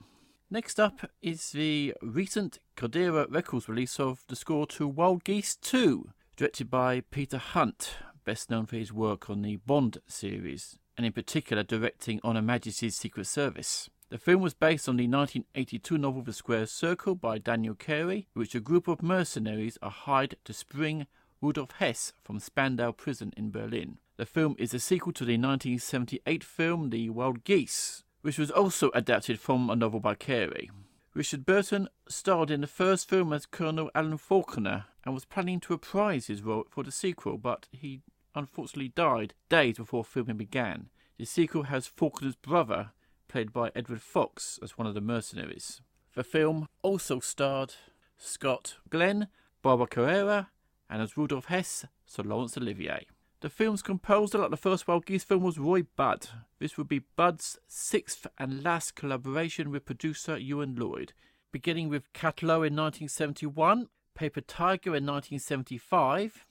Next 0.51 0.77
up 0.77 1.09
is 1.21 1.51
the 1.51 1.93
recent 2.01 2.59
Caldera 2.75 3.25
Records 3.29 3.69
release 3.69 4.01
of 4.01 4.25
the 4.27 4.35
score 4.35 4.67
to 4.67 4.85
Wild 4.85 5.23
Geese 5.23 5.55
2, 5.55 6.09
directed 6.35 6.69
by 6.69 6.99
Peter 7.09 7.37
Hunt, 7.37 7.95
best 8.25 8.51
known 8.51 8.65
for 8.65 8.75
his 8.75 8.91
work 8.91 9.29
on 9.29 9.43
the 9.43 9.55
Bond 9.55 9.99
series, 10.05 10.77
and 10.97 11.05
in 11.05 11.13
particular 11.13 11.63
directing 11.63 12.19
On 12.21 12.45
Majesty's 12.45 12.97
Secret 12.97 13.27
Service. 13.27 13.89
The 14.09 14.17
film 14.17 14.41
was 14.41 14.53
based 14.53 14.89
on 14.89 14.97
the 14.97 15.07
1982 15.07 15.97
novel 15.97 16.21
The 16.21 16.33
Square 16.33 16.65
Circle 16.65 17.15
by 17.15 17.37
Daniel 17.37 17.75
Carney, 17.75 18.27
in 18.35 18.39
which 18.41 18.55
a 18.55 18.59
group 18.59 18.89
of 18.89 19.01
mercenaries 19.01 19.77
are 19.81 19.89
hired 19.89 20.35
to 20.43 20.51
spring 20.51 21.07
Rudolf 21.41 21.71
Hess 21.77 22.13
from 22.23 22.39
Spandau 22.39 22.91
prison 22.91 23.33
in 23.37 23.51
Berlin. 23.51 23.97
The 24.17 24.25
film 24.25 24.55
is 24.57 24.73
a 24.73 24.79
sequel 24.79 25.13
to 25.13 25.25
the 25.25 25.37
1978 25.37 26.43
film 26.43 26.89
The 26.89 27.09
Wild 27.09 27.43
Geese, 27.43 28.03
which 28.21 28.39
was 28.39 28.49
also 28.49 28.89
adapted 28.95 29.39
from 29.39 29.69
a 29.69 29.75
novel 29.75 29.99
by 29.99 30.15
Carney. 30.15 30.71
Richard 31.13 31.45
Burton 31.45 31.87
starred 32.07 32.51
in 32.51 32.61
the 32.61 32.67
first 32.67 33.09
film 33.09 33.33
as 33.33 33.45
Colonel 33.45 33.91
Alan 33.93 34.17
Faulkner 34.17 34.85
and 35.03 35.13
was 35.13 35.25
planning 35.25 35.59
to 35.61 35.73
reprise 35.73 36.27
his 36.27 36.41
role 36.41 36.65
for 36.69 36.83
the 36.83 36.91
sequel, 36.91 37.37
but 37.37 37.67
he 37.71 38.01
unfortunately 38.35 38.89
died 38.89 39.33
days 39.49 39.77
before 39.77 40.03
filming 40.03 40.37
began. 40.37 40.89
The 41.17 41.25
sequel 41.25 41.63
has 41.63 41.87
Faulkner's 41.87 42.35
brother, 42.35 42.91
played 43.27 43.51
by 43.51 43.71
Edward 43.75 44.01
Fox, 44.01 44.59
as 44.61 44.77
one 44.77 44.87
of 44.87 44.93
the 44.93 45.01
mercenaries. 45.01 45.81
The 46.13 46.23
film 46.23 46.67
also 46.81 47.19
starred 47.19 47.73
Scott 48.17 48.77
Glenn, 48.89 49.27
Barbara 49.61 49.87
Carrera, 49.87 50.49
and 50.89 51.01
as 51.01 51.17
Rudolf 51.17 51.45
Hess, 51.45 51.85
Sir 52.05 52.23
Laurence 52.23 52.57
Olivier. 52.57 53.07
The 53.41 53.49
film's 53.49 53.83
composer, 53.83 54.39
like 54.39 54.49
the 54.49 54.57
first 54.57 54.87
Wild 54.87 55.05
Geese 55.05 55.23
film, 55.23 55.43
was 55.43 55.59
Roy 55.59 55.83
Budd. 55.95 56.27
This 56.57 56.75
would 56.75 56.87
be 56.87 57.03
Budd's 57.15 57.59
sixth 57.67 58.25
and 58.39 58.63
last 58.63 58.95
collaboration 58.95 59.69
with 59.69 59.85
producer 59.85 60.37
Euan 60.37 60.77
Lloyd, 60.77 61.13
beginning 61.51 61.89
with 61.89 62.11
Catlow 62.13 62.65
in 62.65 62.75
1971, 62.75 63.89
Paper 64.15 64.41
Tiger 64.41 64.95
in 64.95 65.05
1975, 65.05 66.47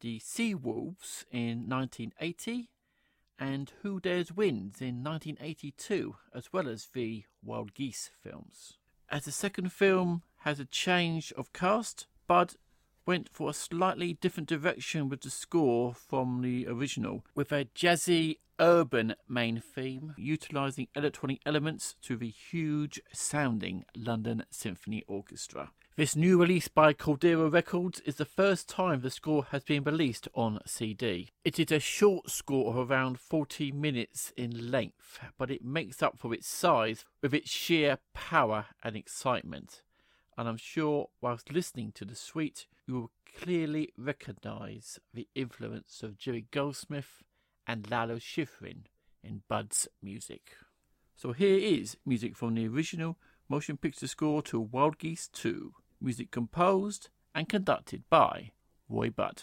The 0.00 0.18
Sea 0.18 0.56
Wolves 0.56 1.24
in 1.30 1.68
1980, 1.68 2.68
and 3.38 3.72
Who 3.82 4.00
Dares 4.00 4.32
Wins 4.32 4.80
in 4.80 5.04
1982, 5.04 6.16
as 6.34 6.52
well 6.52 6.68
as 6.68 6.88
the 6.92 7.24
Wild 7.44 7.74
Geese 7.74 8.10
films. 8.22 8.74
As 9.08 9.26
the 9.26 9.32
second 9.32 9.72
film 9.72 10.22
has 10.38 10.58
a 10.58 10.64
change 10.64 11.32
of 11.36 11.52
cast, 11.52 12.08
Budd 12.26 12.54
went 13.06 13.28
for 13.32 13.50
a 13.50 13.54
slightly 13.54 14.14
different 14.14 14.48
direction 14.48 15.08
with 15.08 15.20
the 15.20 15.30
score 15.30 15.94
from 15.94 16.42
the 16.42 16.66
original, 16.66 17.24
with 17.34 17.52
a 17.52 17.66
jazzy 17.66 18.38
urban 18.58 19.14
main 19.28 19.60
theme, 19.60 20.14
utilising 20.16 20.88
electronic 20.94 21.40
elements 21.44 21.96
to 22.02 22.16
the 22.16 22.28
huge 22.28 23.00
sounding 23.12 23.84
London 23.96 24.44
Symphony 24.50 25.02
Orchestra. 25.06 25.70
This 25.96 26.16
new 26.16 26.40
release 26.40 26.66
by 26.66 26.92
Caldera 26.92 27.48
Records 27.48 28.00
is 28.00 28.16
the 28.16 28.24
first 28.24 28.68
time 28.68 29.00
the 29.00 29.10
score 29.10 29.46
has 29.52 29.62
been 29.62 29.84
released 29.84 30.26
on 30.34 30.58
CD. 30.66 31.30
It 31.44 31.60
is 31.60 31.70
a 31.70 31.78
short 31.78 32.30
score 32.30 32.74
of 32.74 32.90
around 32.90 33.20
40 33.20 33.70
minutes 33.70 34.32
in 34.36 34.72
length, 34.72 35.20
but 35.38 35.52
it 35.52 35.64
makes 35.64 36.02
up 36.02 36.18
for 36.18 36.34
its 36.34 36.48
size 36.48 37.04
with 37.22 37.32
its 37.32 37.48
sheer 37.48 37.98
power 38.12 38.66
and 38.82 38.96
excitement. 38.96 39.82
And 40.36 40.48
I'm 40.48 40.56
sure 40.56 41.08
whilst 41.20 41.52
listening 41.52 41.92
to 41.92 42.04
the 42.04 42.14
suite, 42.14 42.66
you 42.86 42.94
will 42.94 43.10
clearly 43.40 43.92
recognise 43.96 44.98
the 45.12 45.28
influence 45.34 46.02
of 46.02 46.18
Jerry 46.18 46.46
Goldsmith 46.50 47.22
and 47.66 47.90
Lalo 47.90 48.16
Schifrin 48.16 48.86
in 49.22 49.42
Budd's 49.48 49.88
music. 50.02 50.52
So 51.16 51.32
here 51.32 51.58
is 51.58 51.96
music 52.04 52.36
from 52.36 52.54
the 52.54 52.66
original 52.66 53.16
motion 53.48 53.76
picture 53.76 54.08
score 54.08 54.42
to 54.42 54.60
Wild 54.60 54.98
Geese 54.98 55.28
2, 55.28 55.72
music 56.00 56.30
composed 56.30 57.08
and 57.34 57.48
conducted 57.48 58.02
by 58.10 58.50
Roy 58.88 59.10
Budd. 59.10 59.42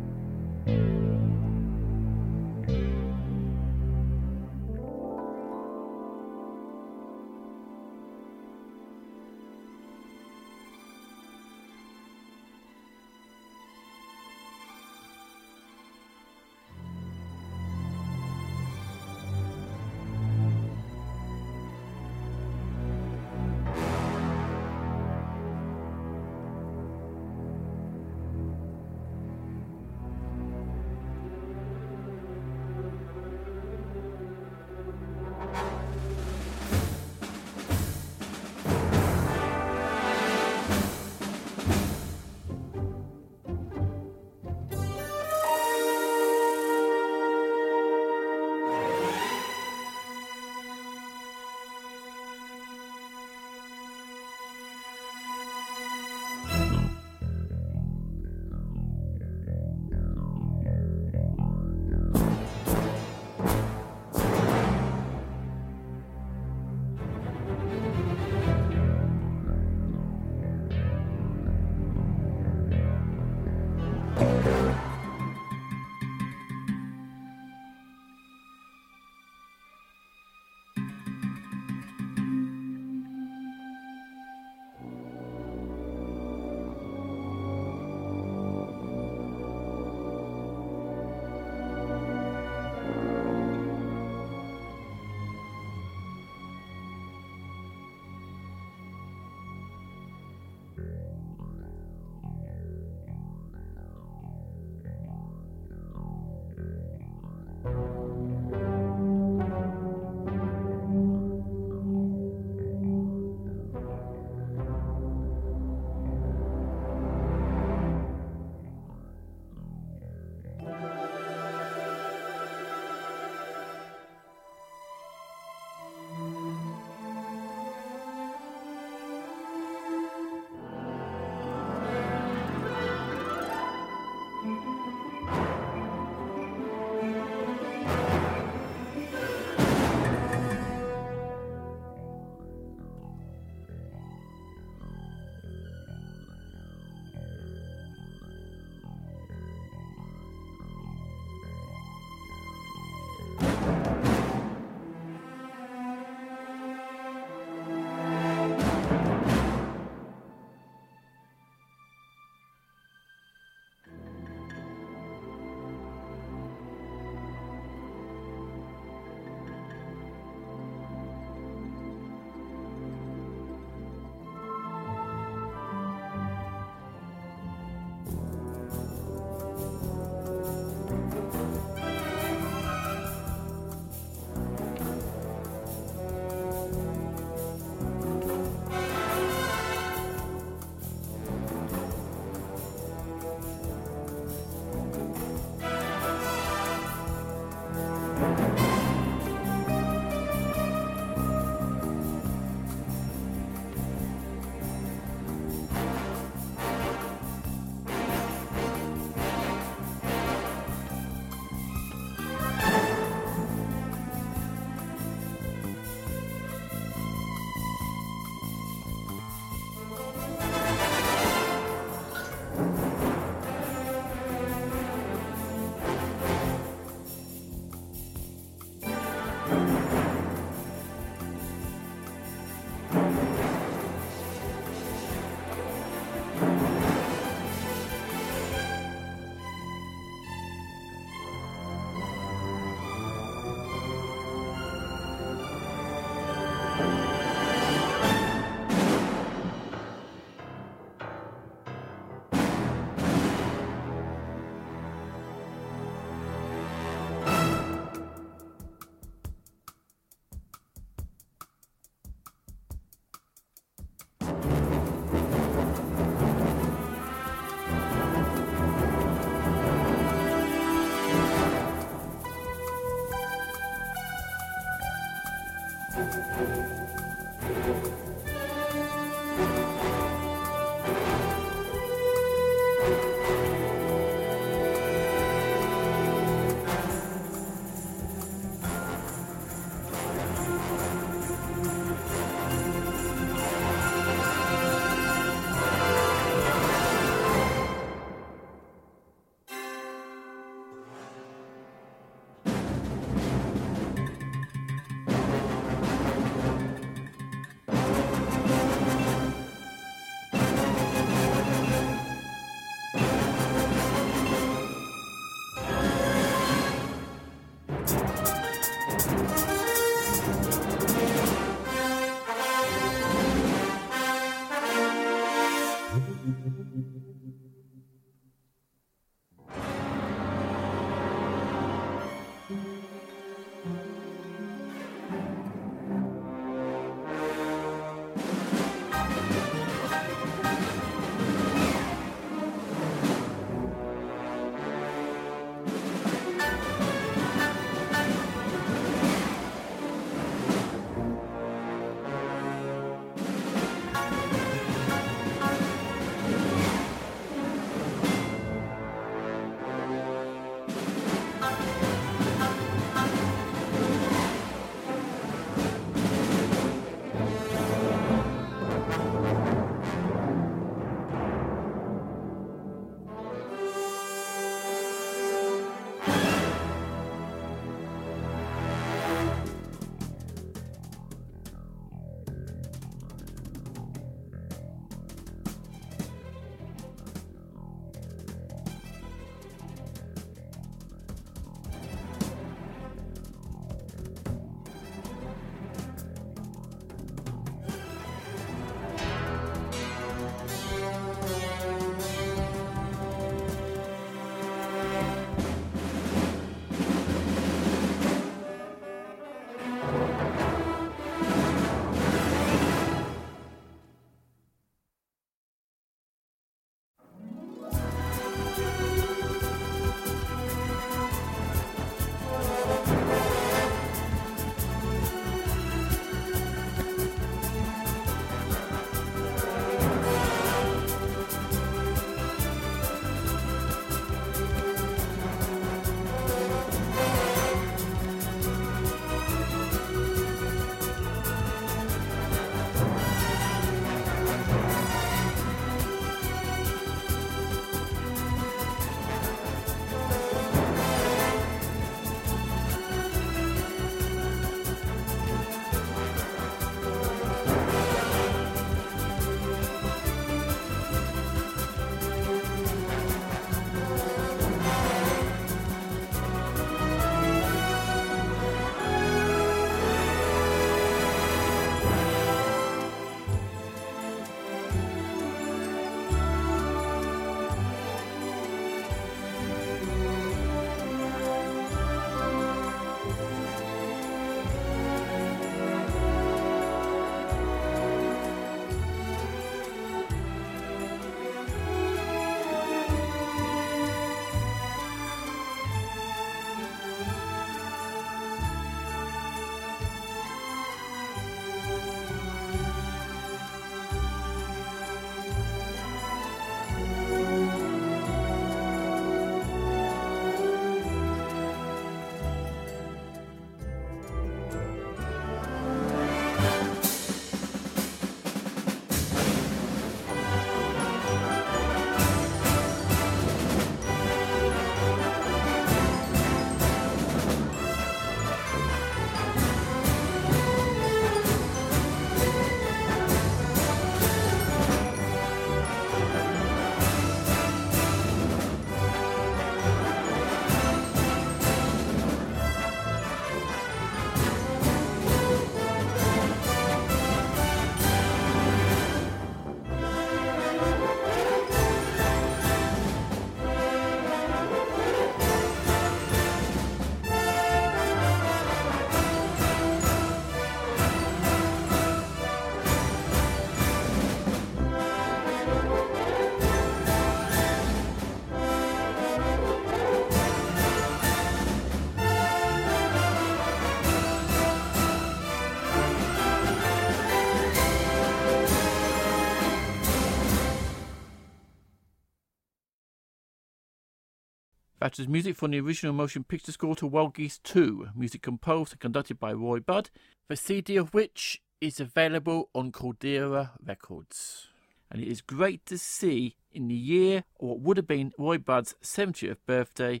That 584.94 585.02
is 585.02 585.08
music 585.08 585.34
from 585.34 585.50
the 585.50 585.58
original 585.58 585.92
motion 585.92 586.22
picture 586.22 586.52
score 586.52 586.76
to 586.76 586.86
Wild 586.86 587.14
Geese 587.14 587.38
2, 587.38 587.88
music 587.96 588.22
composed 588.22 588.74
and 588.74 588.80
conducted 588.80 589.18
by 589.18 589.32
Roy 589.32 589.58
Budd, 589.58 589.90
the 590.28 590.36
CD 590.36 590.76
of 590.76 590.94
which 590.94 591.42
is 591.60 591.80
available 591.80 592.48
on 592.54 592.70
Caldera 592.70 593.50
Records. 593.60 594.46
And 594.88 595.02
it 595.02 595.08
is 595.08 595.20
great 595.20 595.66
to 595.66 595.78
see 595.78 596.36
in 596.52 596.68
the 596.68 596.76
year 596.76 597.24
of 597.40 597.48
what 597.48 597.58
would 597.58 597.76
have 597.76 597.88
been 597.88 598.12
Roy 598.16 598.38
Budd's 598.38 598.76
70th 598.84 599.38
birthday, 599.46 600.00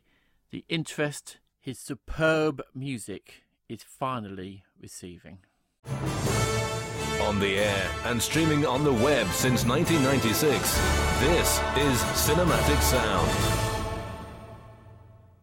the 0.52 0.64
interest 0.68 1.38
his 1.58 1.80
superb 1.80 2.62
music 2.72 3.42
is 3.68 3.82
finally 3.82 4.62
receiving. 4.80 5.38
On 7.20 7.40
the 7.40 7.56
air 7.56 7.90
and 8.04 8.22
streaming 8.22 8.64
on 8.64 8.84
the 8.84 8.92
web 8.92 9.26
since 9.32 9.64
1996, 9.64 10.40
this 11.18 11.58
is 11.78 11.98
Cinematic 12.14 12.80
Sound. 12.80 13.63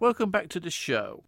Welcome 0.01 0.31
back 0.31 0.49
to 0.49 0.59
the 0.59 0.71
show. 0.71 1.25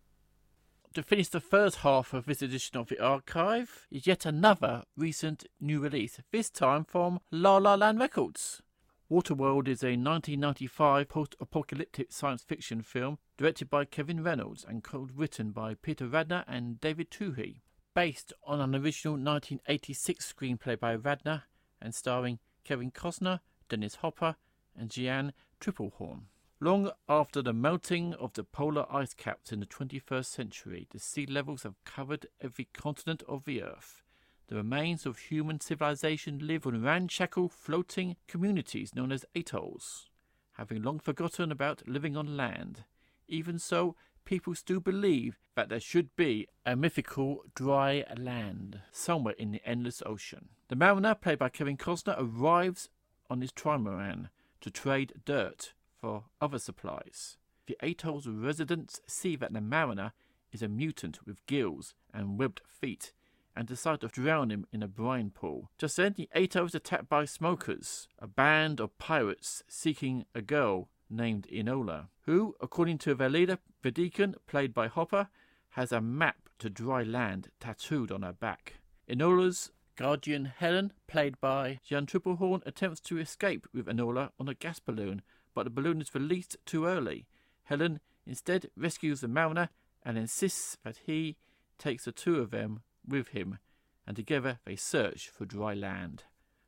To 0.95 1.03
finish 1.03 1.27
the 1.27 1.39
first 1.39 1.77
half 1.81 2.11
of 2.11 2.25
this 2.25 2.41
edition 2.41 2.75
of 2.79 2.87
the 2.87 2.99
archive 2.99 3.85
is 3.91 4.07
yet 4.07 4.25
another 4.25 4.81
recent 4.97 5.45
new 5.61 5.79
release, 5.79 6.19
this 6.31 6.49
time 6.49 6.83
from 6.83 7.19
La 7.29 7.57
La 7.57 7.75
Land 7.75 7.99
Records. 7.99 8.63
Waterworld 9.11 9.67
is 9.67 9.83
a 9.83 9.93
1995 9.93 11.07
post 11.07 11.35
apocalyptic 11.39 12.11
science 12.11 12.41
fiction 12.41 12.81
film 12.81 13.19
directed 13.37 13.69
by 13.69 13.85
Kevin 13.85 14.23
Reynolds 14.23 14.65
and 14.67 14.83
co-written 14.83 15.51
by 15.51 15.75
Peter 15.75 16.07
Radner 16.07 16.43
and 16.47 16.81
David 16.81 17.11
Twohy 17.11 17.61
based 17.93 18.33
on 18.43 18.59
an 18.59 18.73
original 18.73 19.13
1986 19.13 20.33
screenplay 20.33 20.79
by 20.79 20.97
Radner 20.97 21.43
and 21.79 21.93
starring 21.93 22.39
Kevin 22.63 22.89
Costner, 22.89 23.41
Dennis 23.69 23.97
Hopper, 23.97 24.35
and 24.75 24.89
Jeanne 24.89 25.33
Tripplehorn. 25.61 26.21
Long 26.59 26.91
after 27.09 27.41
the 27.41 27.51
melting 27.51 28.13
of 28.13 28.33
the 28.33 28.43
polar 28.43 28.85
ice 28.89 29.13
caps 29.13 29.51
in 29.51 29.59
the 29.59 29.65
21st 29.65 30.25
century, 30.25 30.87
the 30.91 30.99
sea 30.99 31.25
levels 31.25 31.63
have 31.63 31.83
covered 31.83 32.27
every 32.39 32.69
continent 32.73 33.21
of 33.27 33.43
the 33.43 33.61
earth. 33.61 34.01
The 34.47 34.55
remains 34.55 35.05
of 35.05 35.17
human 35.17 35.59
civilization 35.59 36.45
live 36.45 36.65
on 36.65 36.81
ramshackle 36.81 37.49
floating 37.49 38.15
communities 38.27 38.95
known 38.95 39.11
as 39.11 39.25
atolls, 39.35 40.09
having 40.53 40.81
long 40.81 40.99
forgotten 40.99 41.51
about 41.51 41.87
living 41.87 42.15
on 42.15 42.37
land. 42.37 42.85
Even 43.27 43.59
so, 43.59 43.95
people 44.25 44.55
still 44.55 44.79
believe 44.79 45.37
that 45.55 45.69
there 45.69 45.79
should 45.79 46.15
be 46.15 46.47
a 46.65 46.75
mythical 46.75 47.43
dry 47.55 48.05
land 48.17 48.81
somewhere 48.91 49.35
in 49.37 49.51
the 49.51 49.61
endless 49.65 50.01
ocean. 50.05 50.49
The 50.69 50.75
mariner, 50.75 51.15
played 51.15 51.39
by 51.39 51.49
Kevin 51.49 51.77
Costner, 51.77 52.15
arrives 52.17 52.89
on 53.29 53.41
his 53.41 53.51
trimaran 53.51 54.29
to 54.61 54.71
trade 54.71 55.13
dirt 55.25 55.73
for 56.03 56.25
other 56.41 56.59
supplies. 56.59 57.37
The 57.65 57.77
atoll's 57.81 58.27
residents 58.27 58.99
see 59.07 59.37
that 59.37 59.53
the 59.53 59.61
mariner 59.61 60.11
is 60.51 60.61
a 60.61 60.67
mutant 60.67 61.25
with 61.25 61.45
gills 61.45 61.95
and 62.13 62.37
webbed 62.37 62.59
feet 62.67 63.13
and 63.55 63.69
decide 63.69 64.01
to 64.01 64.09
drown 64.09 64.51
him 64.51 64.65
in 64.73 64.83
a 64.83 64.87
brine 64.89 65.29
pool. 65.29 65.71
Just 65.77 65.95
then, 65.95 66.13
the 66.17 66.27
atoll 66.35 66.65
is 66.65 66.75
attacked 66.75 67.07
by 67.07 67.23
smokers, 67.23 68.09
a 68.19 68.27
band 68.27 68.81
of 68.81 68.97
pirates 68.97 69.63
seeking 69.69 70.25
a 70.35 70.41
girl 70.41 70.89
named 71.09 71.47
Enola, 71.49 72.07
who, 72.25 72.53
according 72.59 72.97
to 72.97 73.15
their 73.15 73.29
leader, 73.29 73.59
the 73.81 73.91
deacon, 73.91 74.35
played 74.45 74.73
by 74.73 74.87
Hopper, 74.87 75.29
has 75.69 75.93
a 75.93 76.01
map 76.01 76.49
to 76.59 76.69
dry 76.69 77.03
land 77.03 77.47
tattooed 77.61 78.11
on 78.11 78.23
her 78.23 78.33
back. 78.33 78.73
Enola's 79.09 79.71
guardian 79.95 80.51
Helen, 80.57 80.91
played 81.07 81.39
by 81.39 81.79
Jeanne 81.81 82.07
Tripplehorn, 82.07 82.61
attempts 82.65 82.99
to 83.01 83.19
escape 83.19 83.67
with 83.73 83.85
Enola 83.85 84.31
on 84.37 84.49
a 84.49 84.53
gas 84.53 84.79
balloon, 84.79 85.21
but 85.53 85.63
the 85.63 85.69
balloon 85.69 86.01
is 86.01 86.13
released 86.13 86.57
too 86.65 86.85
early. 86.85 87.25
Helen 87.63 87.99
instead 88.25 88.69
rescues 88.75 89.21
the 89.21 89.27
mariner 89.27 89.69
and 90.03 90.17
insists 90.17 90.77
that 90.83 90.97
he 91.05 91.37
takes 91.77 92.05
the 92.05 92.11
two 92.11 92.39
of 92.39 92.51
them 92.51 92.81
with 93.07 93.29
him, 93.29 93.59
and 94.05 94.15
together 94.15 94.59
they 94.65 94.75
search 94.75 95.29
for 95.29 95.45
dry 95.45 95.73
land. 95.73 96.23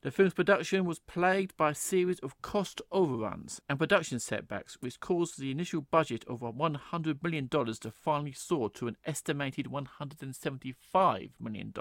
The 0.05 0.11
film's 0.11 0.35
production 0.35 0.85
was 0.85 0.99
plagued 0.99 1.57
by 1.57 1.71
a 1.71 1.75
series 1.75 2.19
of 2.19 2.39
cost 2.43 2.79
overruns 2.91 3.59
and 3.67 3.79
production 3.79 4.19
setbacks, 4.19 4.77
which 4.79 4.99
caused 4.99 5.39
the 5.39 5.49
initial 5.49 5.81
budget 5.81 6.23
of 6.27 6.41
$100 6.41 7.23
million 7.23 7.49
to 7.49 7.91
finally 7.91 8.31
soar 8.31 8.69
to 8.69 8.87
an 8.87 8.97
estimated 9.05 9.65
$175 9.65 11.29
million, 11.39 11.73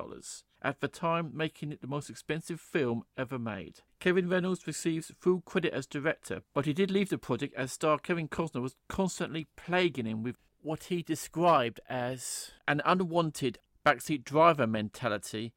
at 0.64 0.80
the 0.80 0.88
time 0.88 1.30
making 1.34 1.70
it 1.70 1.82
the 1.82 1.86
most 1.86 2.08
expensive 2.08 2.58
film 2.58 3.04
ever 3.18 3.38
made. 3.38 3.82
Kevin 4.00 4.28
Reynolds 4.28 4.66
receives 4.66 5.12
full 5.20 5.42
credit 5.42 5.74
as 5.74 5.86
director, 5.86 6.42
but 6.54 6.64
he 6.64 6.72
did 6.72 6.90
leave 6.90 7.10
the 7.10 7.18
project 7.18 7.54
as 7.54 7.70
star 7.70 7.98
Kevin 7.98 8.28
Costner 8.28 8.62
was 8.62 8.74
constantly 8.88 9.46
plaguing 9.56 10.06
him 10.06 10.22
with 10.22 10.36
what 10.62 10.84
he 10.84 11.02
described 11.02 11.78
as 11.88 12.52
an 12.66 12.80
unwanted 12.86 13.58
backseat 13.84 14.24
driver 14.24 14.66
mentality 14.66 15.52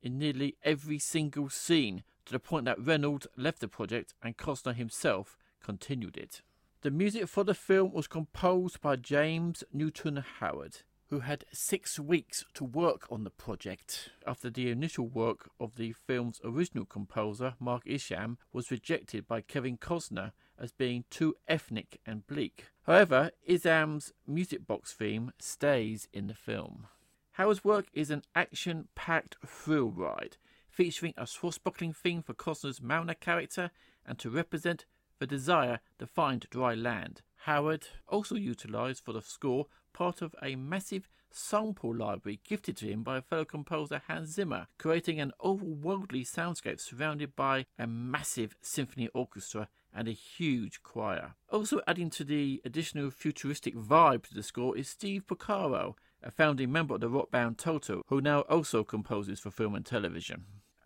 in 0.00 0.18
nearly 0.18 0.56
every 0.62 0.98
single 0.98 1.48
scene, 1.48 2.04
to 2.24 2.32
the 2.32 2.38
point 2.38 2.64
that 2.64 2.82
Reynolds 2.82 3.26
left 3.36 3.60
the 3.60 3.68
project 3.68 4.14
and 4.22 4.36
Costner 4.36 4.74
himself 4.74 5.36
continued 5.62 6.16
it. 6.16 6.42
The 6.82 6.90
music 6.90 7.28
for 7.28 7.44
the 7.44 7.54
film 7.54 7.92
was 7.92 8.06
composed 8.06 8.80
by 8.80 8.96
James 8.96 9.64
Newton 9.72 10.22
Howard, 10.38 10.82
who 11.08 11.20
had 11.20 11.44
six 11.52 11.98
weeks 11.98 12.44
to 12.54 12.64
work 12.64 13.06
on 13.10 13.24
the 13.24 13.30
project 13.30 14.10
after 14.26 14.50
the 14.50 14.70
initial 14.70 15.06
work 15.06 15.50
of 15.60 15.76
the 15.76 15.92
film's 15.92 16.40
original 16.44 16.84
composer, 16.84 17.54
Mark 17.60 17.82
Isham, 17.86 18.38
was 18.52 18.70
rejected 18.70 19.26
by 19.26 19.40
Kevin 19.40 19.76
Costner 19.76 20.32
as 20.58 20.72
being 20.72 21.04
too 21.10 21.34
ethnic 21.46 22.00
and 22.06 22.26
bleak. 22.26 22.66
However, 22.86 23.30
Isham's 23.44 24.12
music 24.26 24.66
box 24.66 24.92
theme 24.92 25.32
stays 25.38 26.08
in 26.12 26.26
the 26.26 26.34
film. 26.34 26.86
Howard's 27.32 27.64
work 27.64 27.86
is 27.92 28.10
an 28.10 28.22
action 28.34 28.88
packed 28.94 29.36
thrill 29.44 29.90
ride, 29.90 30.36
featuring 30.70 31.14
a 31.16 31.26
swashbuckling 31.26 31.92
theme 31.92 32.22
for 32.22 32.34
Costner's 32.34 32.80
Mariner 32.80 33.14
character 33.14 33.70
and 34.06 34.18
to 34.18 34.30
represent 34.30 34.84
the 35.18 35.26
desire 35.26 35.80
to 35.98 36.06
find 36.06 36.46
dry 36.50 36.74
land. 36.74 37.22
Howard 37.44 37.88
also 38.08 38.36
utilised 38.36 39.04
for 39.04 39.12
the 39.12 39.20
score 39.20 39.66
part 39.94 40.20
of 40.20 40.34
a 40.42 40.56
massive 40.56 41.08
sample 41.30 41.94
library 41.94 42.40
gifted 42.46 42.76
to 42.76 42.86
him 42.86 43.02
by 43.02 43.20
fellow 43.20 43.46
composer 43.46 44.02
Hans 44.06 44.30
Zimmer, 44.30 44.66
creating 44.78 45.20
an 45.20 45.32
overworldly 45.42 46.24
soundscape 46.24 46.80
surrounded 46.80 47.34
by 47.34 47.64
a 47.78 47.86
massive 47.86 48.56
symphony 48.60 49.08
orchestra 49.14 49.68
and 49.94 50.08
a 50.08 50.12
huge 50.12 50.82
choir. 50.82 51.34
Also 51.50 51.80
adding 51.86 52.10
to 52.10 52.24
the 52.24 52.60
additional 52.64 53.10
futuristic 53.10 53.74
vibe 53.74 54.26
to 54.26 54.34
the 54.34 54.42
score 54.42 54.76
is 54.76 54.88
Steve 54.88 55.26
Porcaro, 55.26 55.94
a 56.22 56.30
founding 56.30 56.72
member 56.72 56.94
of 56.94 57.00
the 57.00 57.08
rock 57.08 57.30
band 57.30 57.58
Toto, 57.58 58.02
who 58.08 58.20
now 58.20 58.40
also 58.42 58.82
composes 58.82 59.40
for 59.40 59.50
film 59.50 59.74
and 59.74 59.86
television. 59.86 60.44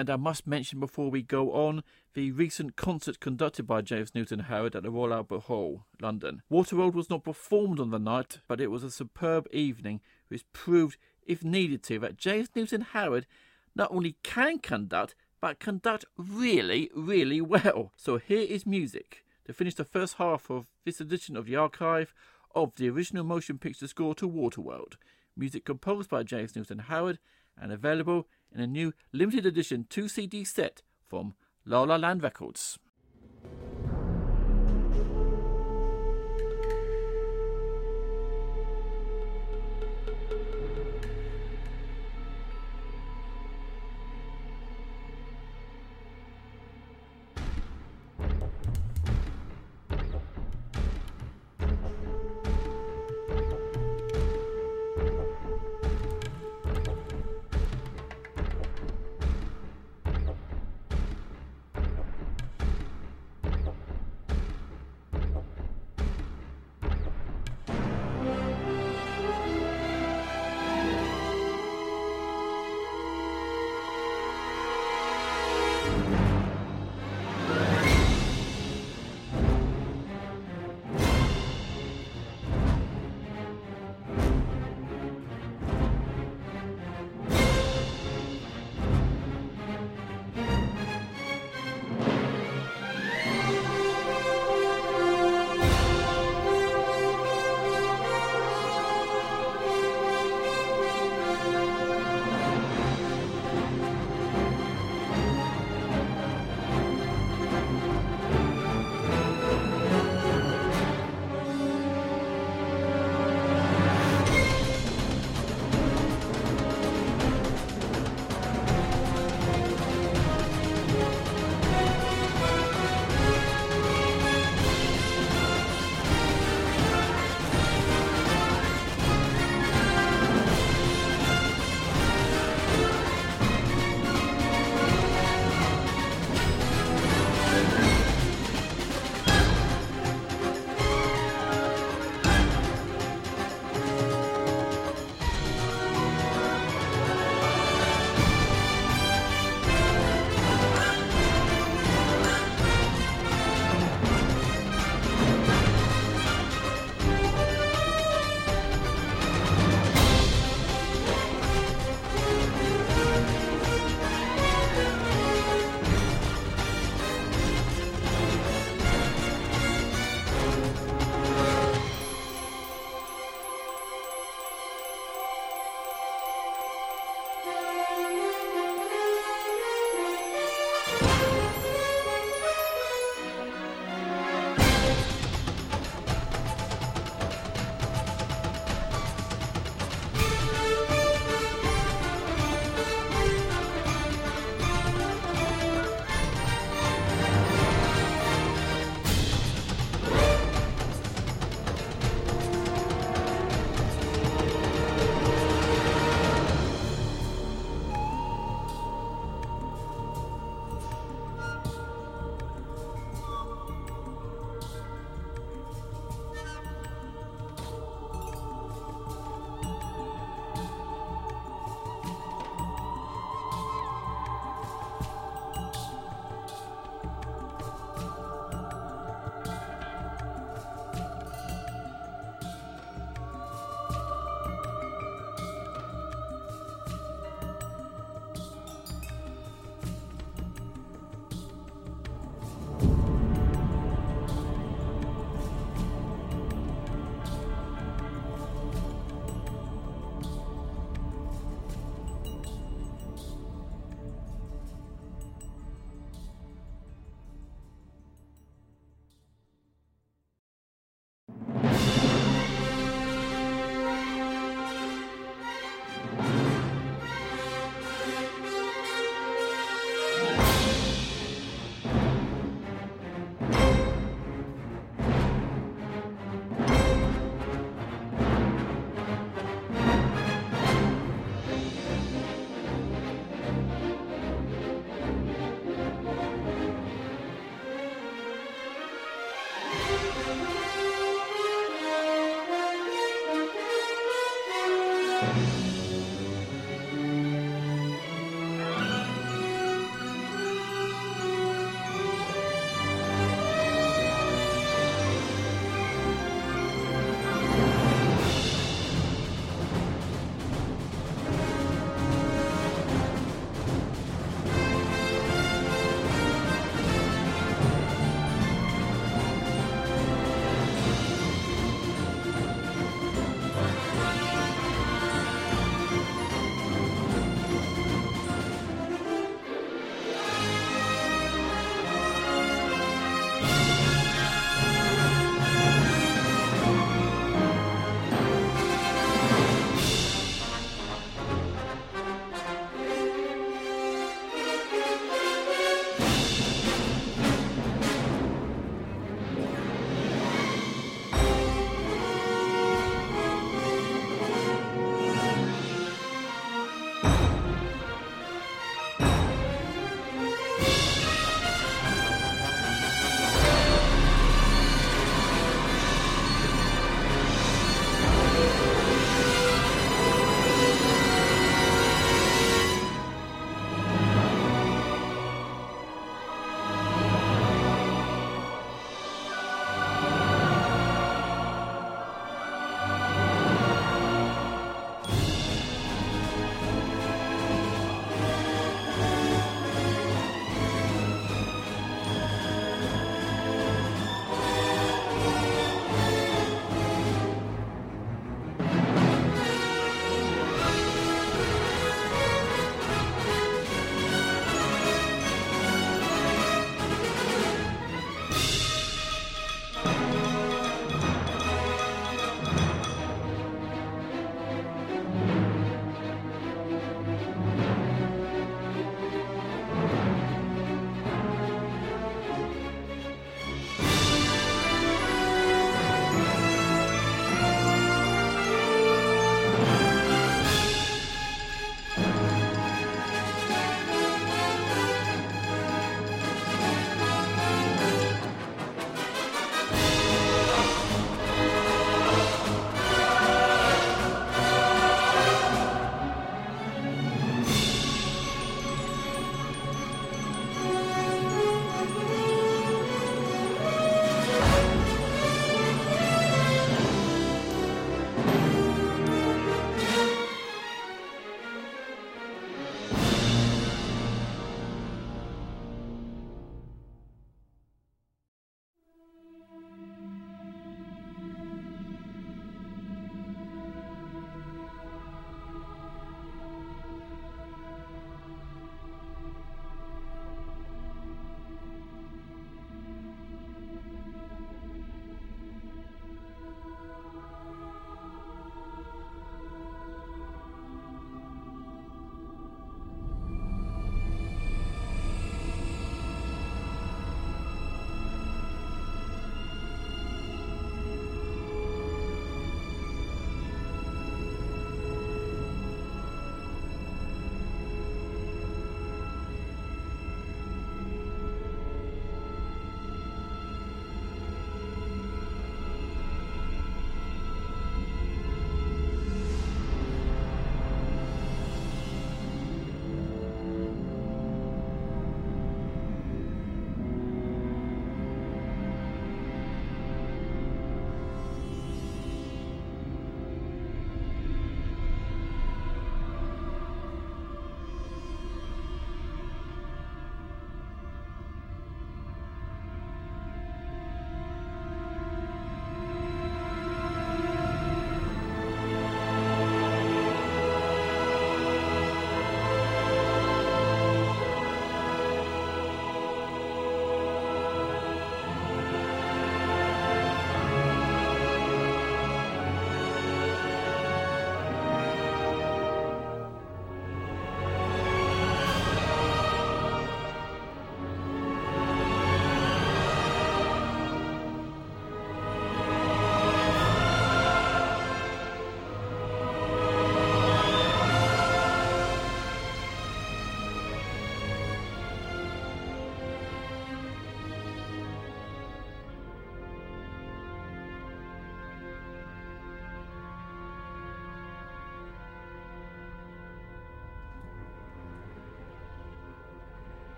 And 0.00 0.08
I 0.08 0.16
must 0.16 0.46
mention 0.46 0.80
before 0.80 1.10
we 1.10 1.20
go 1.20 1.52
on 1.52 1.82
the 2.14 2.30
recent 2.32 2.74
concert 2.74 3.20
conducted 3.20 3.64
by 3.64 3.82
James 3.82 4.14
Newton 4.14 4.38
Howard 4.38 4.74
at 4.74 4.82
the 4.82 4.90
Royal 4.90 5.12
Albert 5.12 5.40
Hall, 5.40 5.84
London. 6.00 6.40
Waterworld 6.50 6.94
was 6.94 7.10
not 7.10 7.22
performed 7.22 7.78
on 7.78 7.90
the 7.90 7.98
night, 7.98 8.38
but 8.48 8.62
it 8.62 8.68
was 8.68 8.82
a 8.82 8.90
superb 8.90 9.46
evening 9.52 10.00
which 10.28 10.50
proved, 10.54 10.96
if 11.26 11.44
needed 11.44 11.82
to, 11.82 11.98
that 11.98 12.16
James 12.16 12.48
Newton 12.56 12.80
Howard 12.80 13.26
not 13.74 13.92
only 13.92 14.16
can 14.22 14.58
conduct, 14.58 15.14
but 15.38 15.60
conduct 15.60 16.06
really, 16.16 16.90
really 16.96 17.42
well. 17.42 17.92
So 17.94 18.16
here 18.16 18.46
is 18.48 18.64
music 18.64 19.22
to 19.44 19.52
finish 19.52 19.74
the 19.74 19.84
first 19.84 20.14
half 20.14 20.48
of 20.48 20.66
this 20.86 21.02
edition 21.02 21.36
of 21.36 21.44
the 21.44 21.56
archive 21.56 22.14
of 22.54 22.74
the 22.76 22.88
original 22.88 23.22
motion 23.22 23.58
picture 23.58 23.86
score 23.86 24.14
to 24.14 24.26
Waterworld 24.26 24.94
music 25.36 25.64
composed 25.64 26.10
by 26.10 26.22
James 26.22 26.54
Newton 26.54 26.78
Howard 26.78 27.18
and 27.58 27.72
available 27.72 28.26
in 28.52 28.60
a 28.60 28.66
new 28.66 28.92
limited 29.12 29.46
edition 29.46 29.86
2 29.88 30.08
CD 30.08 30.44
set 30.44 30.82
from 31.06 31.34
La 31.64 31.82
La 31.82 31.96
Land 31.96 32.22
Records. 32.22 32.78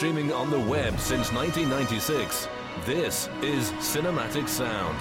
Streaming 0.00 0.32
on 0.32 0.48
the 0.48 0.58
web 0.58 0.98
since 0.98 1.30
1996, 1.30 2.48
this 2.86 3.28
is 3.42 3.70
Cinematic 3.72 4.48
Sound. 4.48 4.96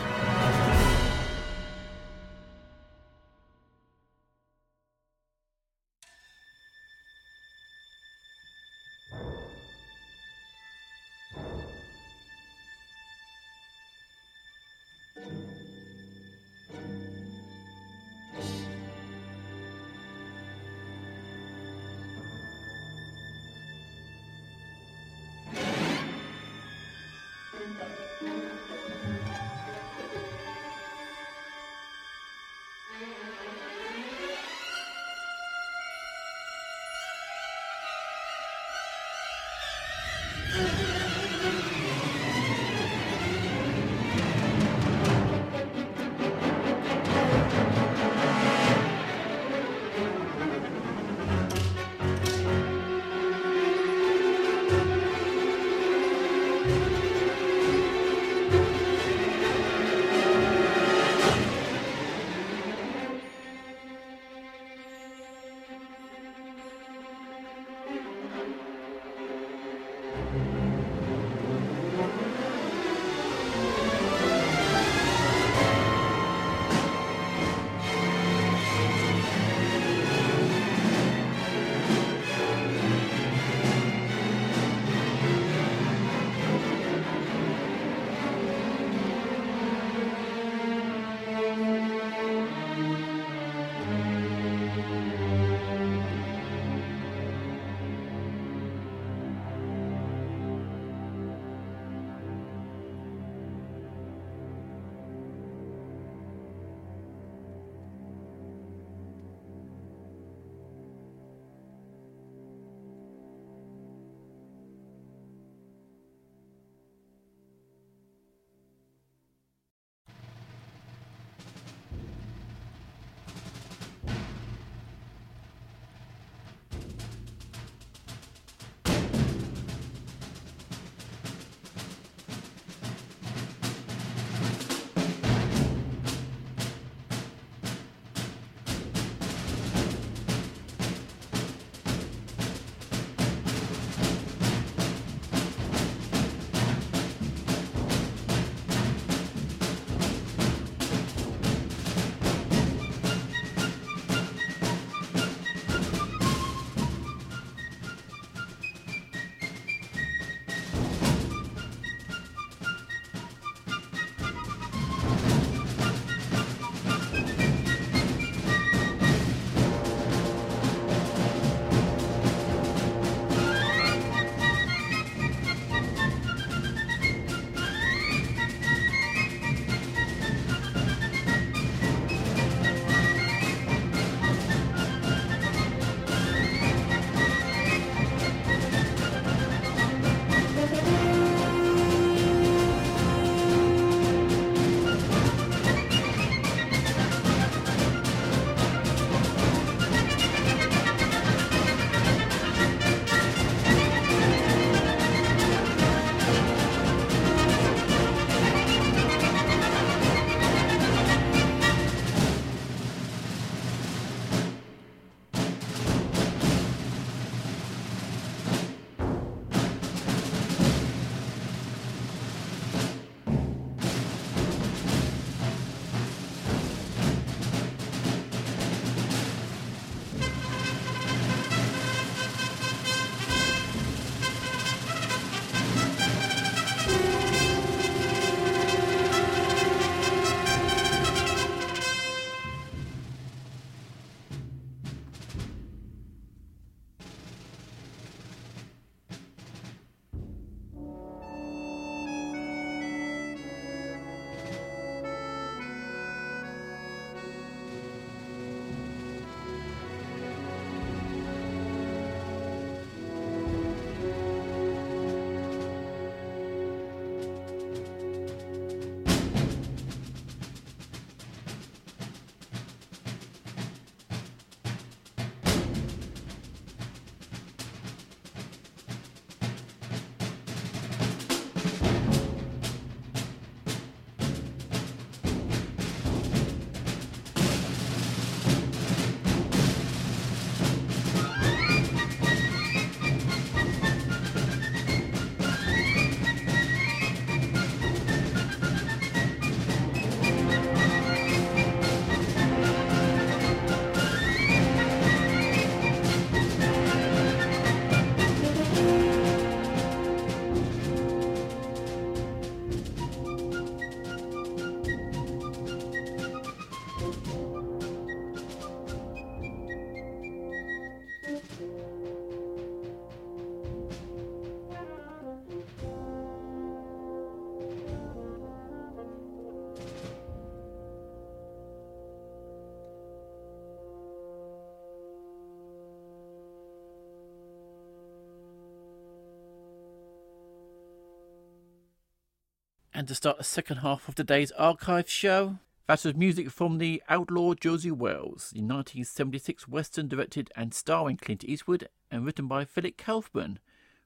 And 342.99 343.07
to 343.07 343.15
start 343.15 343.37
the 343.37 343.45
second 343.45 343.77
half 343.77 344.09
of 344.09 344.15
today's 344.15 344.51
archive 344.51 345.09
show, 345.09 345.59
that 345.87 346.03
was 346.03 346.15
music 346.15 346.51
from 346.51 346.79
the 346.79 347.01
outlaw 347.07 347.53
Josey 347.53 347.91
Wales, 347.91 348.51
the 348.51 348.59
1976 348.59 349.69
western 349.69 350.09
directed 350.09 350.51
and 350.53 350.73
starring 350.73 351.15
Clint 351.15 351.45
Eastwood 351.45 351.87
and 352.11 352.25
written 352.25 352.49
by 352.49 352.65
Philip 352.65 352.97
Kaufman, 352.97 353.59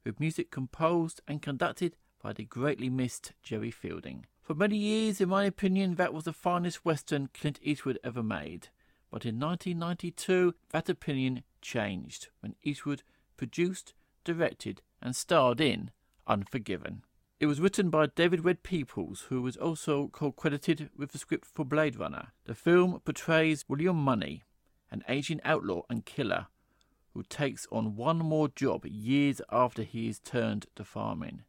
with 0.06 0.20
music 0.20 0.52
composed 0.52 1.22
and 1.28 1.42
conducted 1.42 1.96
by 2.22 2.34
the 2.34 2.44
greatly 2.44 2.88
missed 2.88 3.32
Jerry 3.42 3.72
Fielding. 3.72 4.28
For 4.44 4.54
many 4.54 4.78
years, 4.78 5.20
in 5.20 5.30
my 5.30 5.46
opinion, 5.46 5.96
that 5.96 6.14
was 6.14 6.26
the 6.26 6.32
finest 6.32 6.86
western 6.86 7.30
Clint 7.34 7.58
Eastwood 7.64 7.98
ever 8.04 8.22
made. 8.22 8.68
But 9.10 9.26
in 9.26 9.40
1992, 9.40 10.54
that 10.70 10.88
opinion 10.88 11.42
changed 11.64 12.28
when 12.42 12.54
Eastwood 12.62 13.02
produced, 13.38 13.96
directed, 14.24 14.84
and 15.02 15.16
starred 15.16 15.60
in 15.60 15.90
Unforgiven. 16.28 17.02
It 17.44 17.48
was 17.48 17.60
written 17.60 17.90
by 17.90 18.06
David 18.06 18.46
Red 18.46 18.64
Peoples, 18.64 19.26
who 19.28 19.42
was 19.42 19.58
also 19.58 20.08
co-credited 20.08 20.90
with 20.96 21.12
the 21.12 21.18
script 21.18 21.46
for 21.46 21.66
Blade 21.66 21.98
Runner. 21.98 22.32
The 22.46 22.56
film 22.56 23.02
portrays 23.04 23.66
William 23.68 23.98
Munny, 23.98 24.46
an 24.90 25.04
aging 25.10 25.42
outlaw 25.44 25.82
and 25.90 26.06
killer, 26.06 26.48
who 27.14 27.22
takes 27.24 27.68
on 27.70 27.98
one 27.98 28.20
more 28.20 28.48
job 28.48 28.86
years 28.86 29.42
after 29.52 29.84
he 29.84 30.08
is 30.08 30.20
turned 30.20 30.68
to 30.78 30.86
farming. 30.86 31.44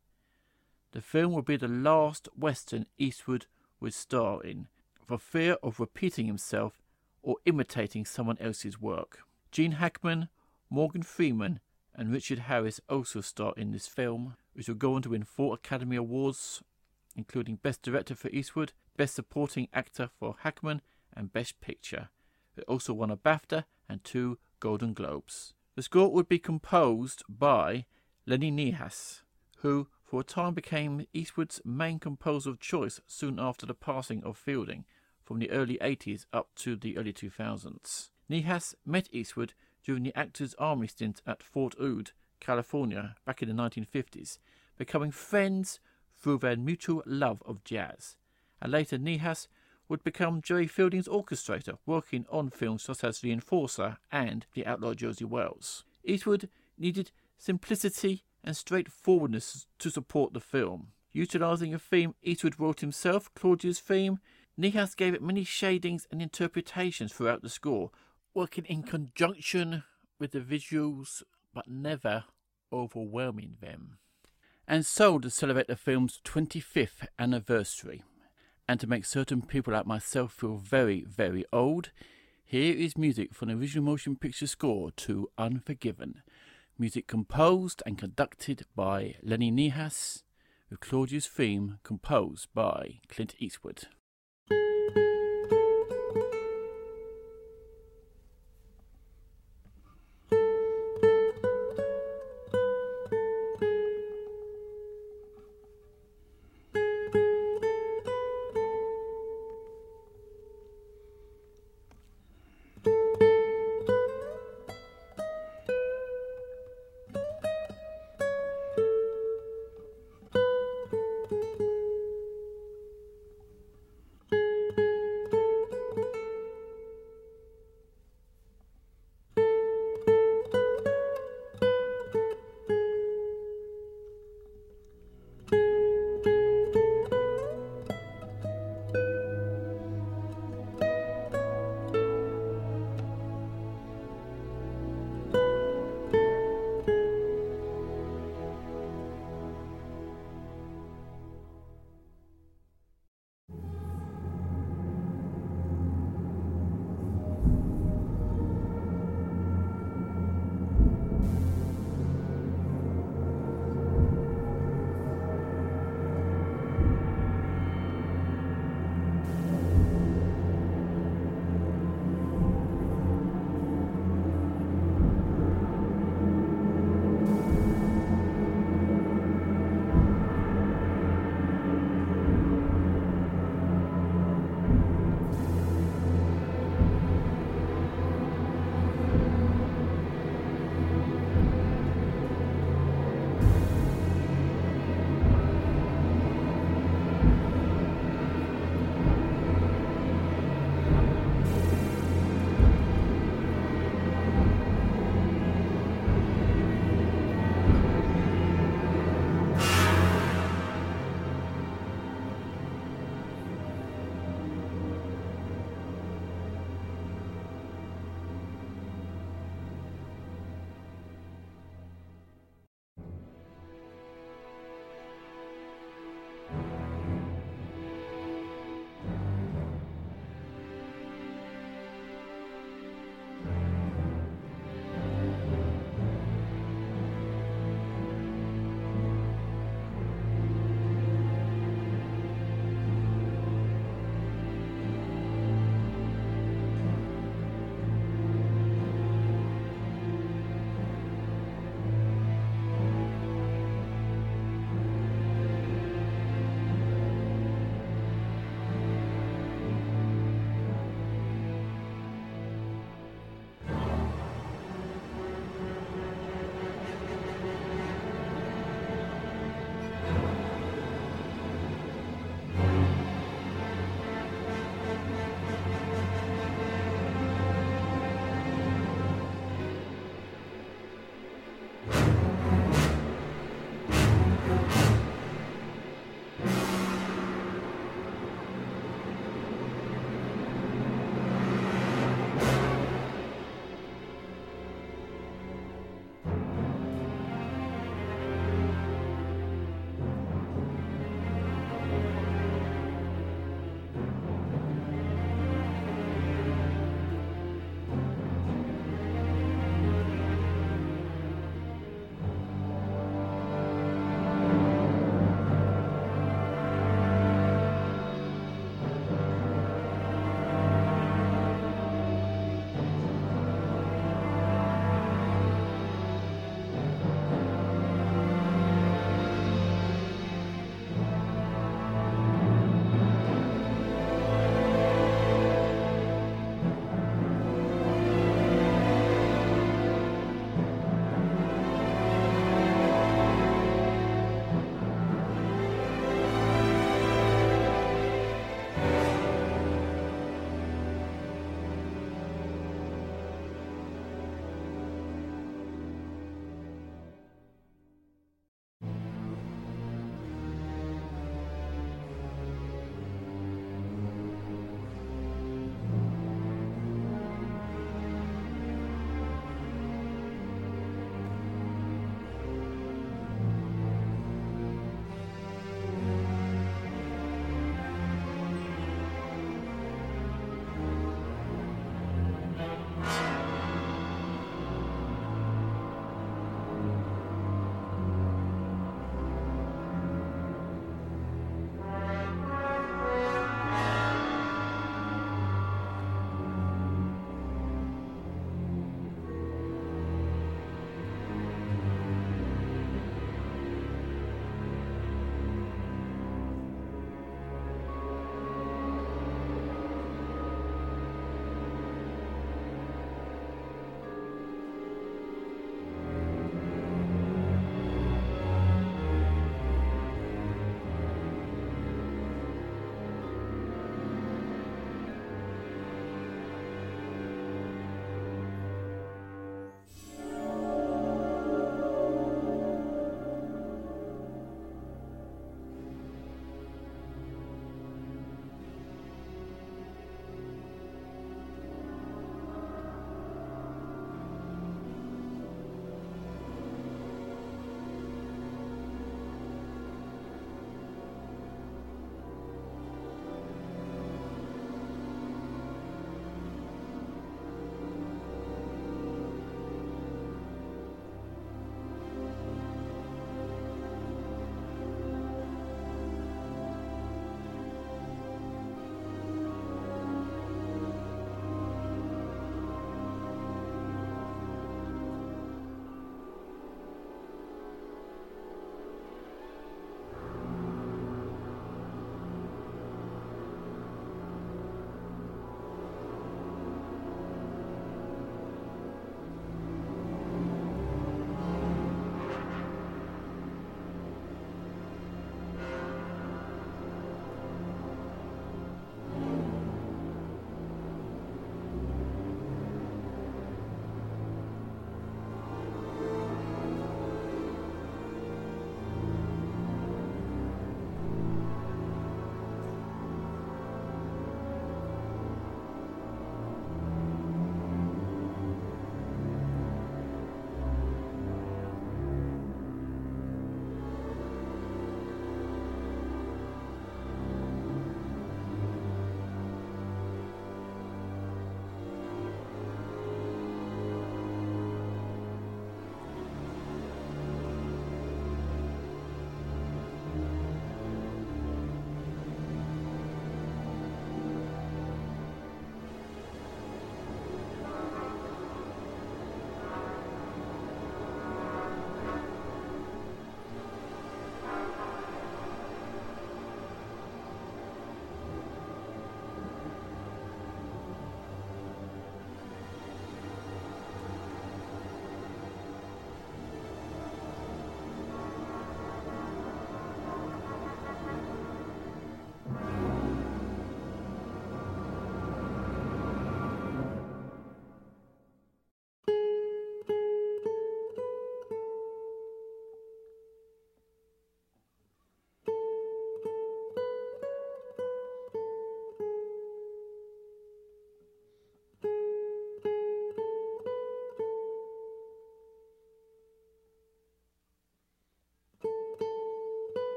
The 0.91 1.01
film 1.01 1.33
will 1.33 1.43
be 1.43 1.57
the 1.57 1.69
last 1.69 2.29
Western 2.37 2.87
Eastwood 2.99 3.47
would 3.79 3.95
star 3.95 4.43
in, 4.43 4.66
for 5.07 5.16
fear 5.16 5.59
of 5.62 5.79
repeating 5.79 6.27
himself 6.27 6.83
or 7.23 7.37
imitating 7.47 8.05
someone 8.05 8.39
else's 8.41 8.81
work. 8.81 9.21
Gene 9.53 9.77
Hackman, 9.79 10.29
Morgan 10.69 11.05
Freeman, 11.05 11.61
and 11.95 12.12
Richard 12.12 12.41
Harris 12.41 12.81
also 12.89 13.21
star 13.21 13.55
in 13.57 13.71
this 13.71 13.87
film, 13.87 14.35
which 14.55 14.69
will 14.69 14.75
go 14.75 14.95
on 14.95 15.03
to 15.03 15.11
win 15.11 15.25
four 15.25 15.55
Academy 15.55 15.97
Awards, 15.97 16.63
including 17.15 17.57
Best 17.57 17.83
Director 17.83 18.15
for 18.15 18.29
Eastwood, 18.31 18.73
Best 18.97 19.15
Supporting 19.15 19.69
Actor 19.73 20.11
for 20.19 20.37
Hackman, 20.41 20.81
and 21.15 21.33
Best 21.33 21.61
Picture. 21.61 22.09
It 22.57 22.65
also 22.67 22.93
won 22.93 23.11
a 23.11 23.17
BAFTA 23.17 23.65
and 23.89 24.03
two 24.03 24.39
Golden 24.61 24.95
Globes. 24.95 25.55
The 25.75 25.83
score 25.83 26.13
would 26.13 26.29
be 26.29 26.39
composed 26.39 27.23
by 27.29 27.87
Lennie 28.27 28.53
Niehaus, 28.53 29.23
who 29.59 29.89
for 30.05 30.21
a 30.21 30.25
time 30.25 30.55
became 30.55 31.07
Eastwood's 31.13 31.61
main 31.65 31.99
composer 31.99 32.51
of 32.51 32.61
choice 32.61 33.01
soon 33.07 33.41
after 33.41 33.67
the 33.67 33.75
passing 33.75 34.23
of 34.23 34.39
Fielding, 34.39 34.85
from 35.25 35.39
the 35.39 35.51
early 35.51 35.79
80s 35.79 36.27
up 36.33 36.51
to 36.57 36.77
the 36.77 36.97
early 36.97 37.13
2000s. 37.13 38.11
Niehaus 38.31 38.75
met 38.87 39.09
Eastwood 39.11 39.55
during 39.83 40.03
the 40.05 40.17
actor's 40.17 40.55
army 40.55 40.87
stint 40.87 41.21
at 41.27 41.43
Fort 41.43 41.75
Ord, 41.81 42.13
California, 42.40 43.16
back 43.24 43.43
in 43.43 43.48
the 43.48 43.55
1950s, 43.55 44.39
becoming 44.77 45.11
friends 45.11 45.81
through 46.16 46.39
their 46.39 46.56
mutual 46.56 47.02
love 47.06 47.43
of 47.47 47.65
jazz. 47.65 48.16
And 48.61 48.73
later, 48.73 48.98
Niehaus 48.98 49.47
would 49.89 50.02
become 50.02 50.40
Jerry 50.40 50.66
Fielding's 50.66 51.09
orchestrator, 51.09 51.78
working 51.86 52.24
on 52.31 52.51
films 52.51 52.82
such 52.82 53.05
as 53.05 53.20
The 53.20 53.32
Enforcer 53.32 53.98
and 54.11 54.47
The 54.55 54.66
Outlaw 54.66 54.94
Josey 54.94 55.24
Wales. 55.24 55.85
Eastwood 56.05 56.48
needed 56.78 57.11
simplicity 57.36 58.24
and 58.43 58.56
straightforwardness 58.56 59.66
to 59.78 59.90
support 59.90 60.32
the 60.32 60.40
film. 60.40 60.89
Utilizing 61.12 61.74
a 61.74 61.78
theme 61.78 62.15
Eastwood 62.23 62.59
wrote 62.59 62.81
himself, 62.81 63.32
Claudia's 63.35 63.81
theme, 63.81 64.19
Niehaus 64.59 64.97
gave 64.97 65.15
it 65.15 65.23
many 65.23 65.44
shadings 65.44 66.06
and 66.11 66.23
interpretations 66.23 67.12
throughout 67.12 67.43
the 67.43 67.48
score, 67.48 67.90
working 68.35 68.65
in 68.65 68.82
conjunction 68.82 69.85
with 70.19 70.32
the 70.32 70.40
visuals 70.40 71.23
but 71.55 71.69
never 71.69 72.25
overwhelming 72.73 73.57
them. 73.61 73.99
And 74.67 74.85
so, 74.85 75.19
to 75.19 75.31
celebrate 75.31 75.69
the 75.69 75.77
film's 75.77 76.21
25th 76.25 77.07
anniversary, 77.19 78.03
and 78.69 78.81
to 78.81 78.87
make 78.87 79.05
certain 79.05 79.43
people 79.43 79.73
like 79.73 79.87
myself 79.87 80.33
feel 80.33 80.57
very, 80.57 81.05
very 81.05 81.45
old, 81.53 81.91
here 82.45 82.75
is 82.75 82.97
music 82.97 83.35
from 83.35 83.49
the 83.49 83.55
original 83.55 83.85
motion 83.85 84.17
picture 84.17 84.47
score 84.47 84.91
to 84.93 85.29
Unforgiven. 85.39 86.23
Music 86.79 87.07
composed 87.07 87.83
and 87.87 87.99
conducted 87.99 88.65
by 88.75 89.17
Lennie 89.23 89.53
Niehaus, 89.53 90.23
with 90.71 90.81
Claudia's 90.81 91.27
theme 91.27 91.79
composed 91.83 92.49
by 92.55 93.01
Clint 93.09 93.35
Eastwood. 93.39 93.89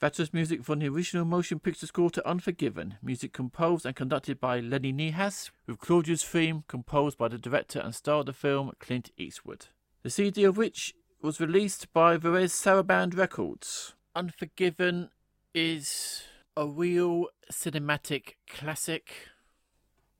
That 0.00 0.16
was 0.16 0.32
music 0.32 0.62
from 0.62 0.78
the 0.78 0.88
original 0.88 1.24
motion 1.24 1.58
picture 1.58 1.86
score 1.86 2.08
to 2.10 2.28
Unforgiven, 2.28 2.98
music 3.02 3.32
composed 3.32 3.84
and 3.84 3.96
conducted 3.96 4.38
by 4.38 4.60
Lennie 4.60 4.92
Niehaus, 4.92 5.50
with 5.66 5.80
Claudia's 5.80 6.22
theme 6.22 6.62
composed 6.68 7.18
by 7.18 7.26
the 7.26 7.36
director 7.36 7.80
and 7.80 7.92
star 7.92 8.20
of 8.20 8.26
the 8.26 8.32
film, 8.32 8.70
Clint 8.78 9.10
Eastwood. 9.16 9.66
The 10.04 10.10
CD 10.10 10.44
of 10.44 10.56
which 10.56 10.94
was 11.20 11.40
released 11.40 11.92
by 11.92 12.16
Varese 12.16 12.52
Sarabande 12.52 13.18
Records. 13.18 13.96
Unforgiven 14.14 15.10
is 15.52 16.22
a 16.56 16.68
real 16.68 17.26
cinematic 17.50 18.34
classic. 18.48 19.28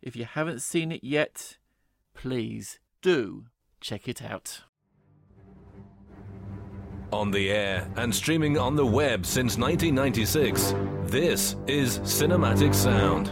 If 0.03 0.17
you 0.17 0.25
haven't 0.25 0.61
seen 0.61 0.91
it 0.91 1.05
yet, 1.05 1.57
please 2.15 2.81
do 3.01 3.47
check 3.81 4.09
it 4.09 4.23
out. 4.25 4.63
On 7.11 7.31
the 7.31 7.51
air 7.51 7.89
and 7.97 8.15
streaming 8.15 8.59
on 8.59 8.77
the 8.77 8.85
web 8.85 9.25
since 9.25 9.57
1996, 9.57 10.75
this 11.05 11.57
is 11.67 12.01
Cinematic 12.01 12.75
Sound. 12.75 13.31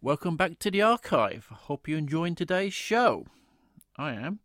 Welcome 0.00 0.36
back 0.36 0.58
to 0.58 0.72
the 0.72 0.82
archive. 0.82 1.46
Hope 1.52 1.86
you're 1.86 1.98
enjoying 1.98 2.34
today's 2.34 2.74
show. 2.74 3.26
I 3.96 4.14
am. 4.14 4.40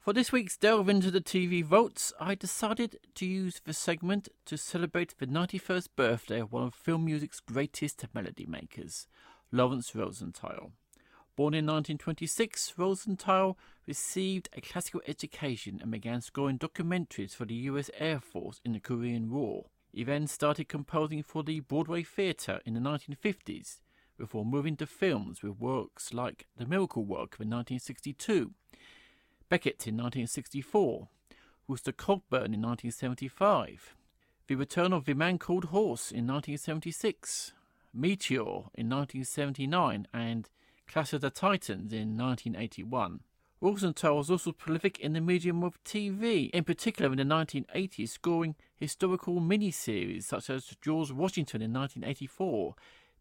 For 0.00 0.12
this 0.12 0.32
week's 0.32 0.56
delve 0.56 0.88
into 0.88 1.12
the 1.12 1.20
TV 1.20 1.62
votes, 1.62 2.12
I 2.18 2.34
decided 2.34 2.98
to 3.14 3.24
use 3.24 3.60
the 3.64 3.72
segment 3.72 4.28
to 4.46 4.56
celebrate 4.56 5.14
the 5.18 5.28
91st 5.28 5.86
birthday 5.94 6.40
of 6.40 6.52
one 6.52 6.64
of 6.64 6.74
film 6.74 7.04
music's 7.04 7.38
greatest 7.38 8.04
melody 8.12 8.44
makers, 8.44 9.06
Laurence 9.52 9.94
Rosenthal. 9.94 10.72
Born 11.34 11.54
in 11.54 11.64
1926, 11.64 12.74
Rosenthal 12.76 13.56
received 13.86 14.50
a 14.52 14.60
classical 14.60 15.00
education 15.06 15.78
and 15.80 15.90
began 15.90 16.20
scoring 16.20 16.58
documentaries 16.58 17.34
for 17.34 17.46
the 17.46 17.54
US 17.54 17.90
Air 17.98 18.20
Force 18.20 18.60
in 18.66 18.72
the 18.72 18.80
Korean 18.80 19.30
War. 19.30 19.66
He 19.92 20.04
then 20.04 20.26
started 20.26 20.68
composing 20.68 21.22
for 21.22 21.42
the 21.42 21.60
Broadway 21.60 22.02
Theatre 22.02 22.60
in 22.66 22.74
the 22.74 22.80
1950s, 22.80 23.80
before 24.18 24.44
moving 24.44 24.76
to 24.76 24.86
films 24.86 25.42
with 25.42 25.58
works 25.58 26.12
like 26.12 26.46
The 26.56 26.66
Miracle 26.66 27.04
Worker 27.04 27.42
in 27.42 27.50
1962, 27.50 28.52
Becket 29.48 29.86
in 29.86 29.96
1964, 29.96 31.08
Rooster 31.66 31.92
Cogburn 31.92 32.52
in 32.52 32.60
1975, 32.60 33.94
The 34.48 34.54
Return 34.54 34.92
of 34.92 35.06
the 35.06 35.14
Man 35.14 35.38
Called 35.38 35.66
Horse 35.66 36.10
in 36.10 36.26
1976, 36.26 37.52
Meteor 37.94 38.68
in 38.74 38.88
1979, 38.90 40.06
and 40.12 40.48
Clash 40.92 41.14
of 41.14 41.22
the 41.22 41.30
Titans 41.30 41.90
in 41.90 42.18
1981. 42.18 43.20
Rosenthal 43.62 44.18
was 44.18 44.30
also 44.30 44.52
prolific 44.52 45.00
in 45.00 45.14
the 45.14 45.22
medium 45.22 45.64
of 45.64 45.82
TV, 45.84 46.50
in 46.50 46.64
particular 46.64 47.10
in 47.10 47.16
the 47.16 47.24
1980s, 47.24 48.10
scoring 48.10 48.56
historical 48.76 49.40
miniseries 49.40 50.24
such 50.24 50.50
as 50.50 50.76
George 50.82 51.10
Washington 51.10 51.62
in 51.62 51.72
1984, 51.72 52.74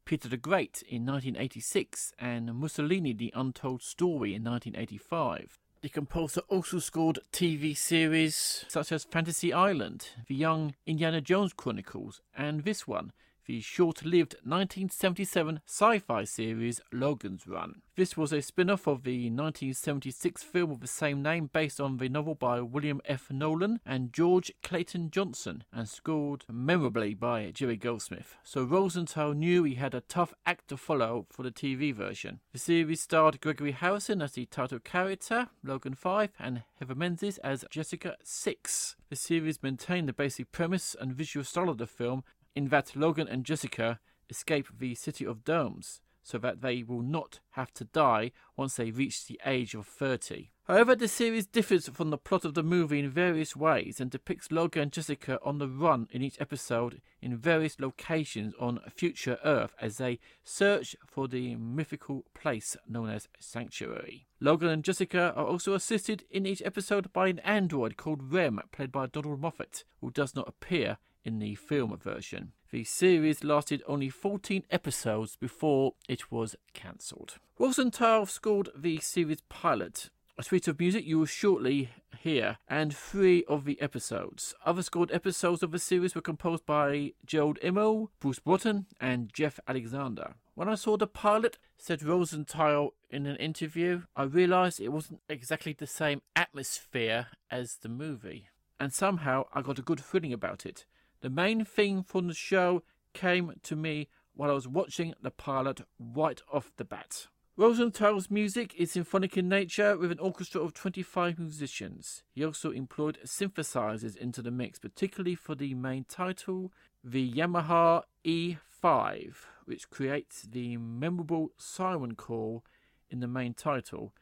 Peter 0.03 0.27
the 0.27 0.35
Great 0.35 0.84
in 0.89 1.06
1986, 1.06 2.11
and 2.19 2.53
Mussolini 2.53 3.14
the 3.14 3.31
Untold 3.34 3.81
Story 3.81 4.35
in 4.35 4.43
1985. 4.43 5.57
The 5.81 5.88
composer 5.88 6.41
also 6.49 6.80
scored 6.80 7.19
TV 7.31 7.77
series 7.77 8.65
such 8.68 8.91
as 8.91 9.06
Fantasy 9.06 9.53
Island, 9.53 10.10
The 10.27 10.35
Young 10.35 10.76
Indiana 10.85 11.22
Jones 11.22 11.53
Chronicles, 11.53 12.19
and 12.38 12.65
this 12.65 12.85
one, 12.85 13.14
the 13.46 13.62
short 13.62 14.06
lived 14.06 14.36
1977 14.44 15.62
sci 15.66 16.00
fi 16.00 16.24
series 16.24 16.82
Logan's 16.92 17.48
Run. 17.48 17.82
This 17.96 18.16
was 18.16 18.32
a 18.32 18.42
spin 18.42 18.70
off 18.70 18.88
of 18.88 19.04
the 19.04 19.30
1976 19.30 20.44
film 20.44 20.72
of 20.72 20.80
the 20.80 20.88
same 20.88 21.22
name 21.22 21.50
based 21.52 21.82
on 21.82 21.98
the 21.98 22.10
novel 22.10 22.36
by 22.36 22.62
William 22.62 23.02
F. 23.06 23.30
Nolan 23.30 23.80
and 23.86 24.14
George 24.14 24.52
Clayton 24.64 25.12
Johnson 25.12 25.64
and 25.74 25.90
scored 25.90 26.46
memorably 26.50 27.14
by 27.14 27.52
Jerry 27.52 27.78
Goldsmith. 27.78 28.38
So 28.44 28.64
Rosenthal 28.64 29.34
knew 29.34 29.64
he 29.64 29.76
had 29.76 29.94
a 29.94 30.02
tough 30.02 30.34
act 30.46 30.70
to 30.70 30.78
follow 30.78 31.26
for 31.30 31.44
the 31.44 31.52
TV 31.52 31.94
version. 31.94 32.40
The 32.54 32.60
series 32.60 33.02
starred 33.02 33.42
Gregory 33.42 33.72
Harrison 33.72 34.22
as 34.22 34.34
the 34.34 34.46
title 34.46 34.80
character, 34.80 35.50
Logan 35.64 35.96
5, 35.96 36.32
and 36.40 36.64
Heather 36.80 36.96
Menzies 36.96 37.38
as 37.40 37.66
Jessica 37.70 38.16
6. 38.24 38.96
The 39.10 39.16
series 39.16 39.62
maintained 39.62 40.08
the 40.08 40.14
basic 40.14 40.52
premise 40.52 40.96
and 41.00 41.14
visual 41.14 41.44
style 41.44 41.70
of 41.70 41.78
the 41.78 41.88
film 41.88 42.24
in 42.56 42.68
that 42.69 42.95
Logan 42.95 43.28
and 43.28 43.45
Jessica 43.45 43.99
escape 44.30 44.68
the 44.78 44.95
City 44.95 45.26
of 45.26 45.44
Domes 45.44 46.02
so 46.23 46.38
that 46.38 46.61
they 46.61 46.84
will 46.84 47.02
not 47.02 47.40
have 47.52 47.73
to 47.73 47.86
die 47.86 48.32
once 48.56 48.76
they 48.76 48.91
reach 48.91 49.26
the 49.26 49.40
age 49.45 49.73
of 49.73 49.88
30. 49.88 50.52
However, 50.65 50.95
the 50.95 51.07
series 51.07 51.48
differs 51.48 51.90
from 51.90 52.11
the 52.11 52.18
plot 52.18 52.45
of 52.45 52.53
the 52.53 52.64
movie 52.64 52.99
in 52.99 53.10
various 53.10 53.56
ways 53.56 53.99
and 53.99 54.10
depicts 54.10 54.52
Logan 54.52 54.84
and 54.84 54.91
Jessica 54.91 55.40
on 55.44 55.57
the 55.57 55.68
run 55.68 56.07
in 56.11 56.22
each 56.22 56.40
episode 56.40 57.02
in 57.22 57.36
various 57.36 57.80
locations 57.80 58.53
on 58.60 58.80
future 58.95 59.38
Earth 59.44 59.73
as 59.82 59.98
they 59.98 60.19
search 60.44 60.95
for 61.06 61.28
the 61.28 61.56
mythical 61.56 62.23
place 62.34 62.78
known 62.88 63.10
as 63.10 63.28
Sanctuary. 63.40 64.28
Logan 64.40 64.69
and 64.69 64.84
Jessica 64.84 65.34
are 65.36 65.45
also 65.45 65.73
assisted 65.73 66.23
in 66.30 66.45
each 66.45 66.61
episode 66.64 67.11
by 67.11 67.28
an 67.28 67.40
android 67.40 67.98
called 67.98 68.32
Rem, 68.32 68.61
played 68.72 68.91
by 68.91 69.07
Donald 69.07 69.41
Moffat, 69.41 69.84
who 69.99 70.11
does 70.11 70.36
not 70.36 70.48
appear 70.48 70.99
in 71.23 71.39
the 71.39 71.56
film 71.56 71.98
version. 71.98 72.52
The 72.72 72.84
series 72.84 73.43
lasted 73.43 73.84
only 73.88 74.10
14 74.10 74.64
episodes 74.72 75.35
before 75.35 75.93
it 76.07 76.31
was 76.31 76.56
cancelled. 76.73 77.35
Rosenthal 77.60 78.26
scored 78.26 78.69
the 78.76 78.99
series 78.99 79.41
pilot, 79.49 80.10
a 80.38 80.43
suite 80.43 80.68
of 80.68 80.80
music 80.80 81.06
you 81.06 81.19
will 81.19 81.26
shortly 81.26 81.89
hear, 82.18 82.57
and 82.68 82.95
three 82.95 83.43
of 83.45 83.65
the 83.65 83.80
episodes. 83.81 84.56
Other 84.65 84.81
scored 84.81 85.11
episodes 85.11 85.61
of 85.61 85.72
the 85.72 85.80
series 85.80 86.15
were 86.15 86.22
composed 86.22 86.65
by 86.65 87.14
Jerrold 87.26 87.60
Immel, 87.61 88.10
Bruce 88.19 88.39
Broughton, 88.39 88.85
and 88.99 89.31
Jeff 89.34 89.60
Alexander. 89.68 90.35
When 90.56 90.69
I 90.69 90.76
saw 90.76 90.98
the 90.98 91.07
pilot, 91.07 91.57
said 91.77 92.03
Rosenthal 92.03 92.93
in 93.10 93.26
an 93.26 93.35
interview, 93.38 94.03
I 94.15 94.23
realised 94.23 94.80
it 94.80 94.89
wasn't 94.89 95.22
exactly 95.30 95.73
the 95.73 95.88
same 95.88 96.22
atmosphere 96.35 97.27
as 97.49 97.76
the 97.76 97.89
movie. 97.89 98.48
And 98.80 98.93
somehow 98.93 99.45
I 99.53 99.61
got 99.61 99.80
a 99.80 99.84
good 99.84 100.02
feeling 100.02 100.34
about 100.34 100.65
it. 100.65 100.85
The 101.22 101.30
main 101.30 101.64
theme 101.65 102.03
from 102.03 102.27
the 102.27 102.34
show 102.34 102.84
came 103.14 103.53
to 103.64 103.76
me 103.76 104.07
while 104.34 104.49
I 104.49 104.53
was 104.53 104.68
watching 104.68 105.14
the 105.22 105.30
pilot 105.30 105.81
right 105.99 106.41
off 106.52 106.72
the 106.77 106.85
bat. 106.85 107.27
Rosenthal's 107.57 108.31
music 108.31 108.73
is 108.76 108.93
symphonic 108.93 109.38
in 109.38 109.48
nature 109.48 109.95
with 109.98 110.11
an 110.11 110.18
orchestra 110.18 110.61
of 110.61 110.73
25 110.73 111.38
musicians. 111.38 112.23
He 112.34 112.43
also 112.43 112.72
employed 112.72 113.19
synthesizers 113.23 114.18
into 114.18 114.41
the 114.41 114.49
mix, 114.49 114.80
particularly 114.80 115.35
for 115.35 115.53
the 115.53 115.76
main 115.76 116.06
title, 116.06 116.72
the 117.03 117.31
Yamaha 117.31 118.03
E5, 118.26 119.35
which 119.65 119.91
creates 119.91 120.43
the 120.43 120.77
memorable 120.77 121.52
siren 121.57 122.15
call 122.15 122.64
in 123.11 123.19
the 123.19 123.27
main 123.27 123.53
title 123.53 124.14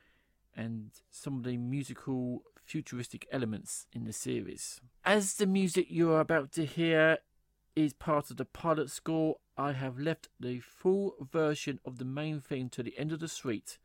and 0.53 0.91
some 1.09 1.37
of 1.37 1.43
the 1.43 1.55
musical 1.55 2.43
futuristic 2.69 3.27
elements 3.31 3.87
in 3.91 4.03
the 4.05 4.13
series. 4.13 4.79
As 5.03 5.33
the 5.33 5.47
music 5.47 5.87
you 5.89 6.11
are 6.11 6.19
about 6.19 6.51
to 6.53 6.65
hear 6.65 7.17
is 7.75 7.93
part 7.93 8.29
of 8.29 8.37
the 8.37 8.45
pilot 8.45 8.91
score, 8.91 9.37
I 9.57 9.71
have 9.71 9.97
left 9.97 10.27
the 10.39 10.59
full 10.59 11.15
version 11.31 11.79
of 11.83 11.97
the 11.97 12.05
main 12.05 12.39
theme 12.39 12.69
to 12.69 12.83
the 12.83 12.97
end 12.97 13.11
of 13.11 13.19
the 13.19 13.27
suite 13.27 13.79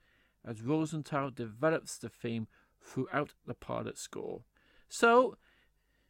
as 0.47 0.61
Rosenthal 0.61 1.31
develops 1.31 1.97
the 1.97 2.11
theme 2.11 2.47
throughout 2.85 3.33
the 3.47 3.55
pilot 3.55 3.97
score. 3.97 4.43
So, 4.89 5.39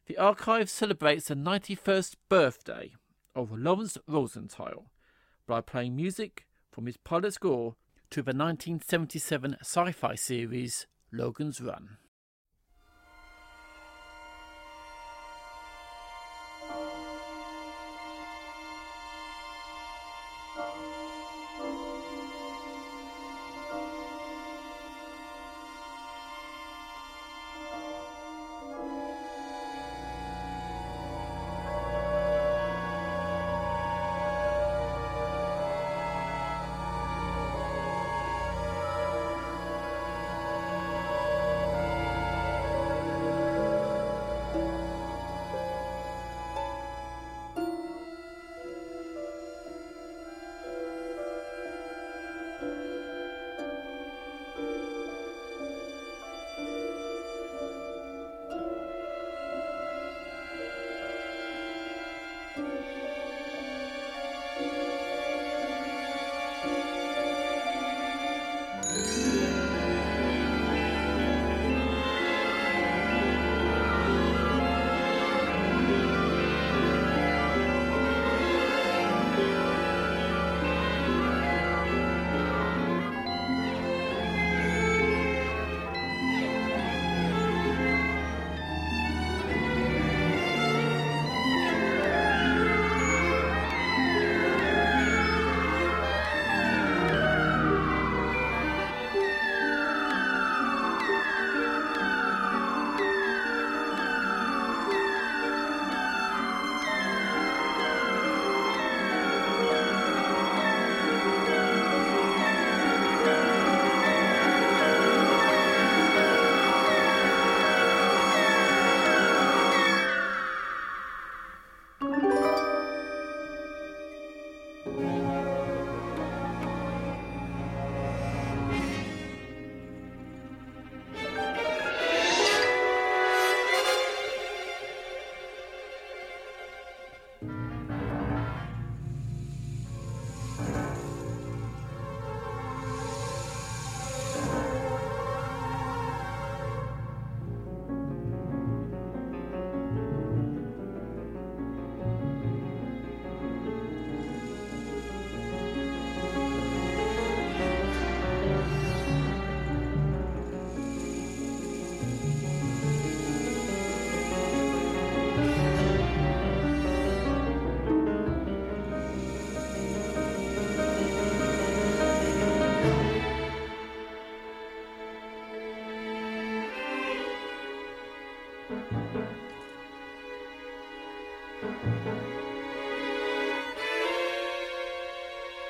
the 0.07 0.17
archive 0.17 0.69
celebrates 0.69 1.29
the 1.29 1.35
91st 1.35 2.15
birthday 2.27 2.91
of 3.33 3.57
Laurence 3.57 3.97
Rosenthal 4.07 4.91
by 5.47 5.61
playing 5.61 5.95
music 5.95 6.45
from 6.71 6.87
his 6.87 6.97
pilot 6.97 7.33
score 7.33 7.75
to 8.09 8.21
the 8.21 8.35
1977 8.35 9.57
sci 9.61 9.91
fi 9.93 10.15
series 10.15 10.87
Logan's 11.11 11.61
Run. 11.61 11.97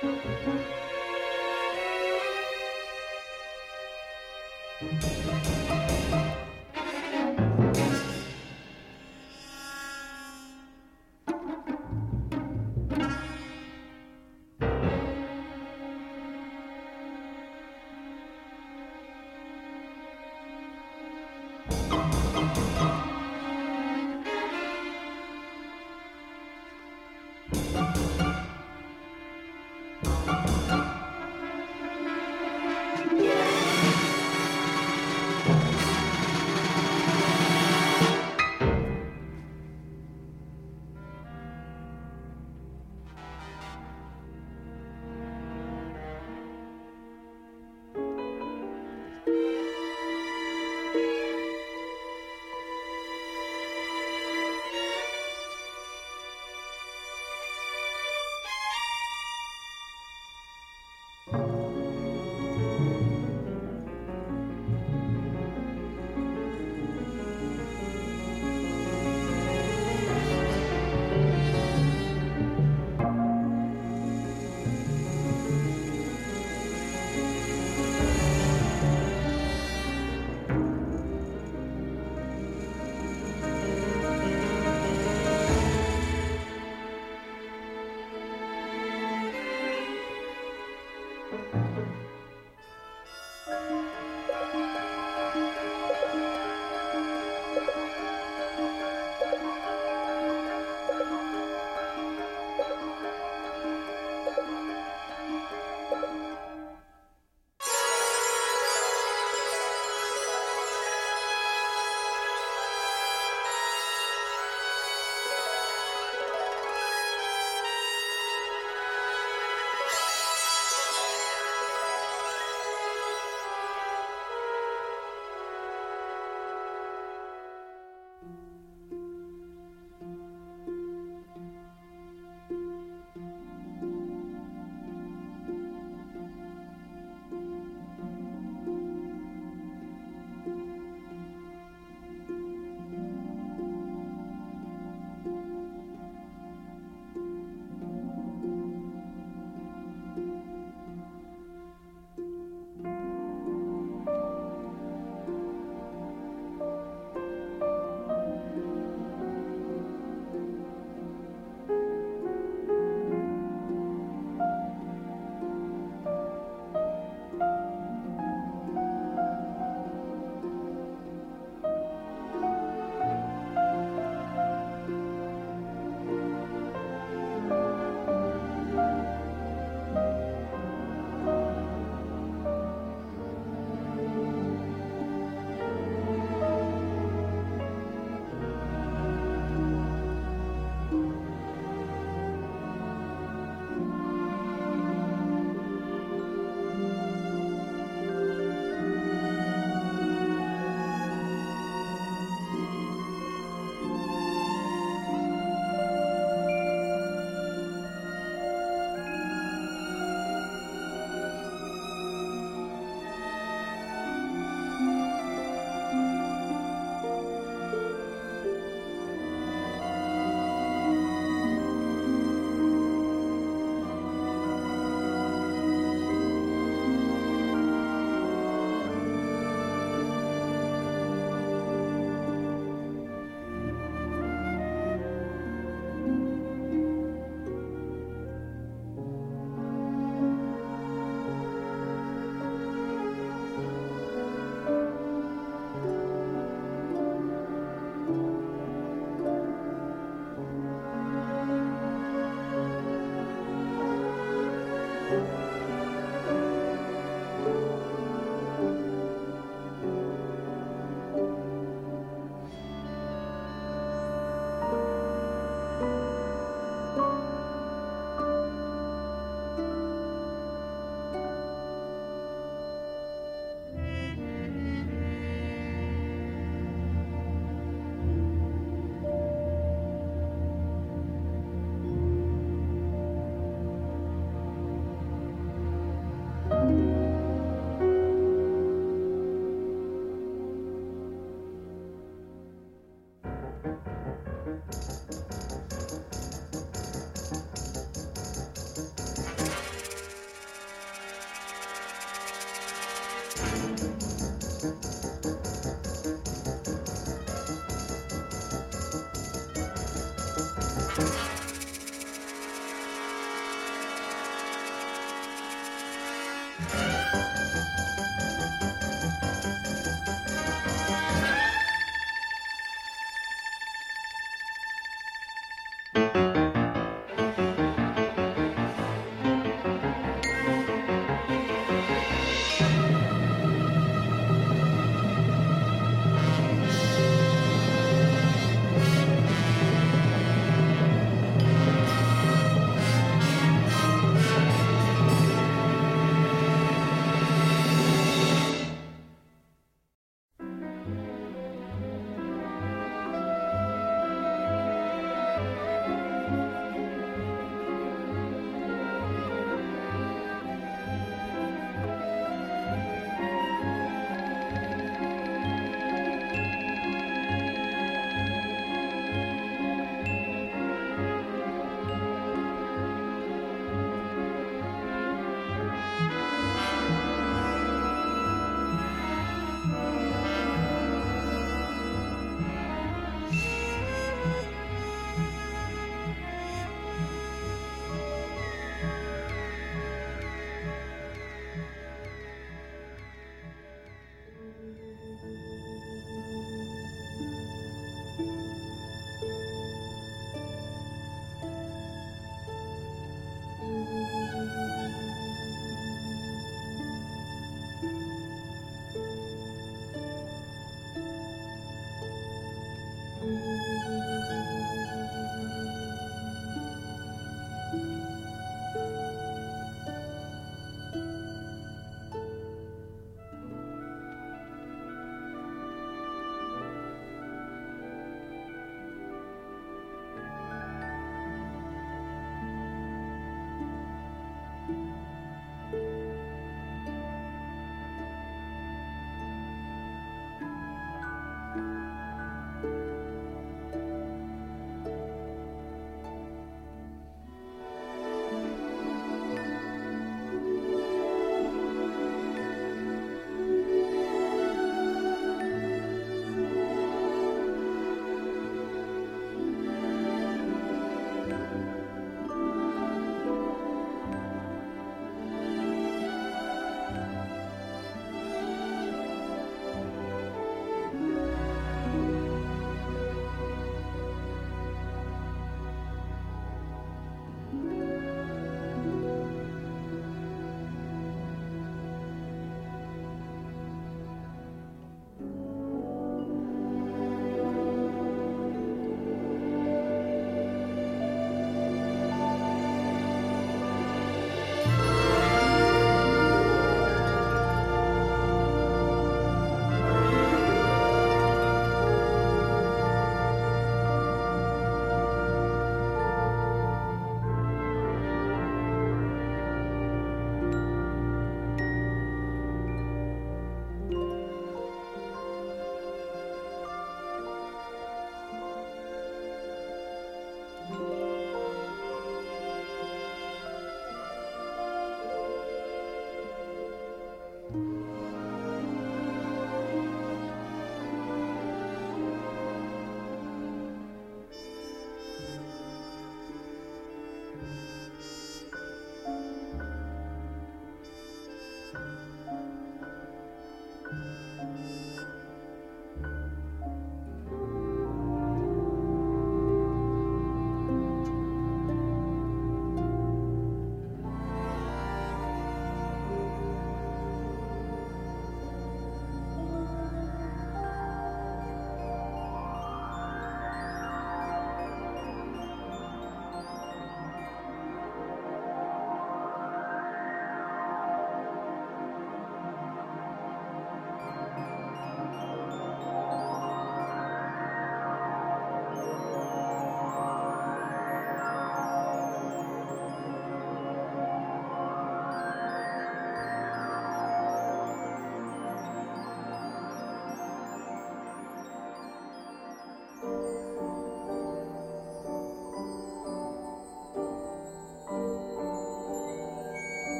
Thank 0.00 0.24
you. 5.48 5.57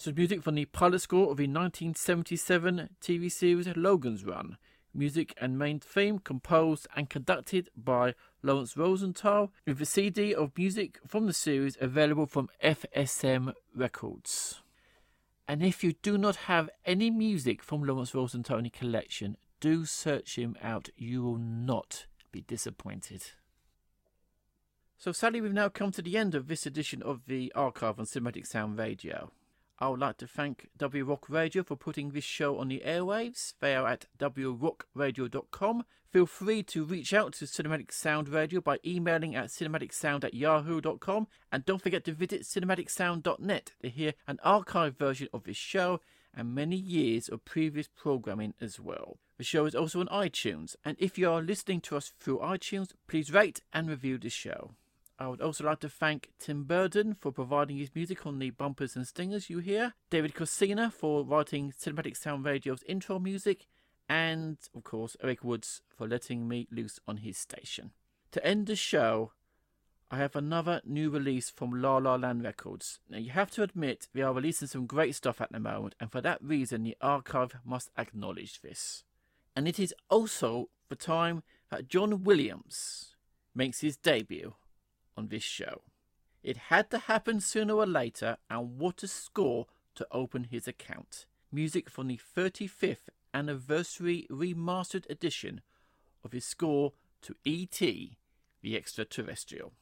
That 0.00 0.12
was 0.12 0.16
music 0.16 0.42
from 0.42 0.54
the 0.54 0.64
pilot 0.64 1.02
score 1.02 1.30
of 1.30 1.36
the 1.36 1.46
1977 1.46 2.88
TV 3.02 3.30
series 3.30 3.68
Logan's 3.76 4.24
Run. 4.24 4.56
Music 4.94 5.34
and 5.38 5.58
main 5.58 5.78
theme 5.78 6.18
composed 6.18 6.88
and 6.96 7.10
conducted 7.10 7.68
by 7.76 8.14
Laurence 8.42 8.78
Rosenthal, 8.78 9.52
with 9.66 9.78
the 9.78 9.84
CD 9.84 10.34
of 10.34 10.56
music 10.56 11.00
from 11.06 11.26
the 11.26 11.34
series 11.34 11.76
available 11.82 12.24
from 12.24 12.48
FSM 12.64 13.52
Records. 13.76 14.62
And 15.46 15.62
if 15.62 15.84
you 15.84 15.92
do 15.92 16.16
not 16.16 16.36
have 16.36 16.70
any 16.86 17.10
music 17.10 17.62
from 17.62 17.82
Laurence 17.82 18.14
Rosenthal 18.14 18.56
in 18.56 18.64
your 18.64 18.72
collection, 18.72 19.36
do 19.60 19.84
search 19.84 20.38
him 20.38 20.56
out. 20.62 20.88
You 20.96 21.22
will 21.22 21.36
not 21.36 22.06
be 22.32 22.40
disappointed. 22.40 23.32
So 24.96 25.12
sadly, 25.12 25.42
we've 25.42 25.52
now 25.52 25.68
come 25.68 25.90
to 25.90 26.00
the 26.00 26.16
end 26.16 26.34
of 26.34 26.48
this 26.48 26.64
edition 26.64 27.02
of 27.02 27.26
the 27.26 27.52
archive 27.54 27.98
on 27.98 28.06
Cinematic 28.06 28.46
Sound 28.46 28.78
Radio. 28.78 29.30
I 29.82 29.88
would 29.88 30.00
like 30.00 30.18
to 30.18 30.26
thank 30.26 30.68
W 30.76 31.04
Rock 31.04 31.30
Radio 31.30 31.62
for 31.62 31.74
putting 31.74 32.10
this 32.10 32.24
show 32.24 32.58
on 32.58 32.68
the 32.68 32.82
airwaves. 32.84 33.54
They 33.60 33.74
are 33.74 33.88
at 33.88 34.04
wrockradio.com. 34.18 35.84
Feel 36.10 36.26
free 36.26 36.62
to 36.64 36.84
reach 36.84 37.14
out 37.14 37.32
to 37.34 37.46
Cinematic 37.46 37.90
Sound 37.90 38.28
Radio 38.28 38.60
by 38.60 38.78
emailing 38.84 39.34
at 39.34 39.46
cinematicsound 39.46 40.24
at 40.24 40.34
yahoo.com. 40.34 41.28
And 41.50 41.64
don't 41.64 41.80
forget 41.80 42.04
to 42.04 42.12
visit 42.12 42.42
cinematicsound.net 42.42 43.72
to 43.80 43.88
hear 43.88 44.12
an 44.26 44.38
archived 44.44 44.98
version 44.98 45.28
of 45.32 45.44
this 45.44 45.56
show 45.56 46.00
and 46.34 46.54
many 46.54 46.76
years 46.76 47.30
of 47.30 47.46
previous 47.46 47.88
programming 47.88 48.52
as 48.60 48.78
well. 48.78 49.16
The 49.38 49.44
show 49.44 49.64
is 49.64 49.74
also 49.74 50.00
on 50.00 50.08
iTunes, 50.08 50.76
and 50.84 50.96
if 51.00 51.16
you 51.16 51.30
are 51.30 51.40
listening 51.40 51.80
to 51.82 51.96
us 51.96 52.12
through 52.20 52.40
iTunes, 52.40 52.90
please 53.08 53.32
rate 53.32 53.62
and 53.72 53.88
review 53.88 54.18
the 54.18 54.28
show. 54.28 54.72
I 55.20 55.28
would 55.28 55.42
also 55.42 55.64
like 55.64 55.80
to 55.80 55.88
thank 55.90 56.30
Tim 56.38 56.64
Burden 56.64 57.14
for 57.14 57.30
providing 57.30 57.76
his 57.76 57.94
music 57.94 58.26
on 58.26 58.38
the 58.38 58.48
bumpers 58.48 58.96
and 58.96 59.06
stingers 59.06 59.50
you 59.50 59.58
hear, 59.58 59.92
David 60.08 60.34
Cosina 60.34 60.90
for 60.90 61.24
writing 61.24 61.72
Cinematic 61.78 62.16
Sound 62.16 62.42
Radio's 62.46 62.82
intro 62.84 63.18
music, 63.18 63.66
and 64.08 64.56
of 64.74 64.82
course 64.82 65.18
Eric 65.22 65.44
Woods 65.44 65.82
for 65.94 66.08
letting 66.08 66.48
me 66.48 66.66
loose 66.70 66.98
on 67.06 67.18
his 67.18 67.36
station. 67.36 67.90
To 68.32 68.42
end 68.42 68.66
the 68.66 68.76
show, 68.76 69.32
I 70.10 70.16
have 70.16 70.34
another 70.34 70.80
new 70.86 71.10
release 71.10 71.50
from 71.50 71.82
La 71.82 71.98
La 71.98 72.14
Land 72.14 72.42
Records. 72.42 72.98
Now 73.06 73.18
you 73.18 73.30
have 73.32 73.50
to 73.52 73.62
admit 73.62 74.08
they 74.14 74.22
are 74.22 74.32
releasing 74.32 74.68
some 74.68 74.86
great 74.86 75.14
stuff 75.14 75.42
at 75.42 75.52
the 75.52 75.60
moment, 75.60 75.96
and 76.00 76.10
for 76.10 76.22
that 76.22 76.42
reason 76.42 76.82
the 76.82 76.96
archive 77.02 77.56
must 77.62 77.90
acknowledge 77.98 78.62
this. 78.62 79.04
and 79.54 79.68
it 79.68 79.78
is 79.78 79.92
also 80.08 80.70
the 80.88 80.96
time 80.96 81.42
that 81.70 81.88
John 81.88 82.24
Williams 82.24 83.16
makes 83.54 83.80
his 83.80 83.96
debut 83.98 84.54
on 85.16 85.28
this 85.28 85.42
show. 85.42 85.82
It 86.42 86.56
had 86.56 86.90
to 86.90 86.98
happen 86.98 87.40
sooner 87.40 87.74
or 87.74 87.86
later, 87.86 88.38
and 88.48 88.78
what 88.78 89.02
a 89.02 89.08
score 89.08 89.66
to 89.94 90.06
open 90.10 90.44
his 90.44 90.66
account. 90.66 91.26
Music 91.52 91.90
from 91.90 92.08
the 92.08 92.18
35th 92.36 93.08
anniversary 93.34 94.26
remastered 94.30 95.08
edition 95.10 95.60
of 96.24 96.32
his 96.32 96.44
score 96.44 96.92
to 97.22 97.34
E.T. 97.44 98.16
the 98.62 98.76
Extraterrestrial. 98.76 99.72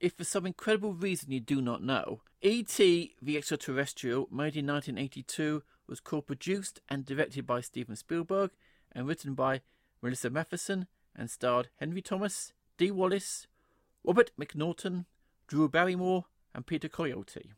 If 0.00 0.14
for 0.14 0.24
some 0.24 0.46
incredible 0.46 0.94
reason 0.94 1.30
you 1.30 1.40
do 1.40 1.60
not 1.60 1.82
know, 1.82 2.22
E.T. 2.42 3.14
the 3.20 3.36
Extraterrestrial, 3.36 4.28
made 4.30 4.56
in 4.56 4.66
1982, 4.66 5.62
was 5.86 6.00
co 6.00 6.20
produced 6.20 6.80
and 6.88 7.04
directed 7.04 7.46
by 7.46 7.60
Steven 7.60 7.96
Spielberg 7.96 8.50
and 8.92 9.06
written 9.06 9.34
by 9.34 9.60
Melissa 10.02 10.30
Mathison 10.30 10.86
and 11.14 11.30
starred 11.30 11.68
Henry 11.76 12.00
Thomas, 12.00 12.52
Dee 12.78 12.90
Wallace, 12.90 13.46
Robert 14.04 14.32
McNaughton, 14.38 15.04
Drew 15.46 15.68
Barrymore, 15.68 16.24
and 16.54 16.66
Peter 16.66 16.88
Coyote. 16.88 17.52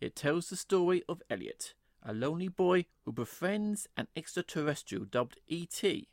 It 0.00 0.16
tells 0.16 0.48
the 0.48 0.56
story 0.56 1.02
of 1.08 1.22
Elliot, 1.28 1.74
a 2.02 2.12
lonely 2.12 2.48
boy 2.48 2.86
who 3.04 3.12
befriends 3.12 3.86
an 3.96 4.08
extraterrestrial 4.16 5.04
dubbed 5.04 5.38
E.T., 5.46 6.08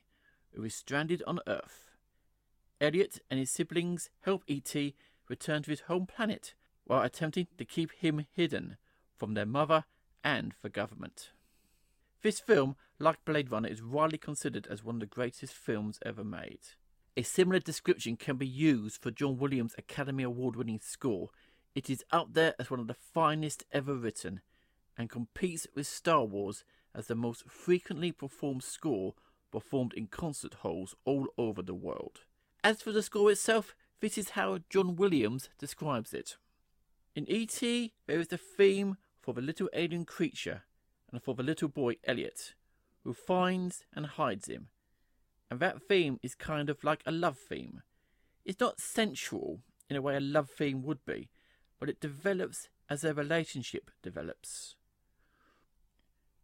who 0.53 0.63
is 0.63 0.75
stranded 0.75 1.23
on 1.25 1.39
Earth. 1.47 1.91
Elliot 2.81 3.19
and 3.29 3.39
his 3.39 3.49
siblings 3.49 4.09
help 4.21 4.43
E.T. 4.47 4.95
return 5.29 5.63
to 5.63 5.71
his 5.71 5.81
home 5.81 6.05
planet 6.05 6.53
while 6.83 7.01
attempting 7.01 7.47
to 7.57 7.65
keep 7.65 7.91
him 7.93 8.25
hidden 8.31 8.77
from 9.15 9.33
their 9.33 9.45
mother 9.45 9.85
and 10.23 10.53
the 10.61 10.69
government. 10.69 11.31
This 12.21 12.39
film, 12.39 12.75
like 12.99 13.23
Blade 13.25 13.51
Runner, 13.51 13.69
is 13.69 13.83
widely 13.83 14.17
considered 14.17 14.67
as 14.67 14.83
one 14.83 14.95
of 14.95 14.99
the 15.01 15.05
greatest 15.05 15.53
films 15.53 15.99
ever 16.05 16.23
made. 16.23 16.59
A 17.17 17.23
similar 17.23 17.59
description 17.59 18.17
can 18.17 18.35
be 18.35 18.47
used 18.47 19.01
for 19.01 19.09
John 19.09 19.37
Williams' 19.37 19.75
Academy 19.77 20.23
Award 20.23 20.57
winning 20.57 20.81
score. 20.81 21.29
It 21.73 21.89
is 21.89 22.03
up 22.11 22.33
there 22.33 22.55
as 22.59 22.69
one 22.69 22.81
of 22.81 22.87
the 22.87 22.93
finest 22.93 23.63
ever 23.71 23.95
written 23.95 24.41
and 24.97 25.09
competes 25.09 25.65
with 25.73 25.87
Star 25.87 26.25
Wars 26.25 26.65
as 26.93 27.07
the 27.07 27.15
most 27.15 27.49
frequently 27.49 28.11
performed 28.11 28.63
score 28.63 29.13
performed 29.49 29.93
in 29.93 30.07
concert 30.07 30.55
halls 30.55 30.93
all 31.05 31.27
over 31.37 31.61
the 31.61 31.73
world. 31.73 32.25
As 32.65 32.81
for 32.81 32.91
the 32.91 33.01
score 33.01 33.31
itself, 33.31 33.75
this 34.01 34.17
is 34.17 34.31
how 34.31 34.59
John 34.69 34.97
Williams 34.97 35.47
describes 35.57 36.13
it. 36.13 36.35
In 37.15 37.29
E.T., 37.29 37.93
there 38.07 38.19
is 38.19 38.27
the 38.27 38.37
theme 38.37 38.97
for 39.21 39.33
the 39.33 39.41
little 39.41 39.69
alien 39.73 40.03
creature 40.03 40.63
and 41.13 41.23
for 41.23 41.33
the 41.33 41.43
little 41.43 41.69
boy 41.69 41.95
Elliot, 42.03 42.55
who 43.05 43.13
finds 43.13 43.85
and 43.93 44.05
hides 44.05 44.49
him. 44.49 44.67
And 45.49 45.59
that 45.59 45.81
theme 45.87 46.19
is 46.23 46.35
kind 46.35 46.69
of 46.69 46.83
like 46.83 47.01
a 47.05 47.11
love 47.11 47.37
theme. 47.37 47.81
It's 48.43 48.59
not 48.59 48.79
sensual 48.79 49.59
in 49.89 49.95
a 49.95 50.01
way 50.01 50.15
a 50.15 50.19
love 50.19 50.49
theme 50.49 50.83
would 50.83 51.05
be, 51.05 51.29
but 51.79 51.89
it 51.89 52.01
develops 52.01 52.69
as 52.89 53.01
their 53.01 53.13
relationship 53.13 53.91
develops. 54.01 54.75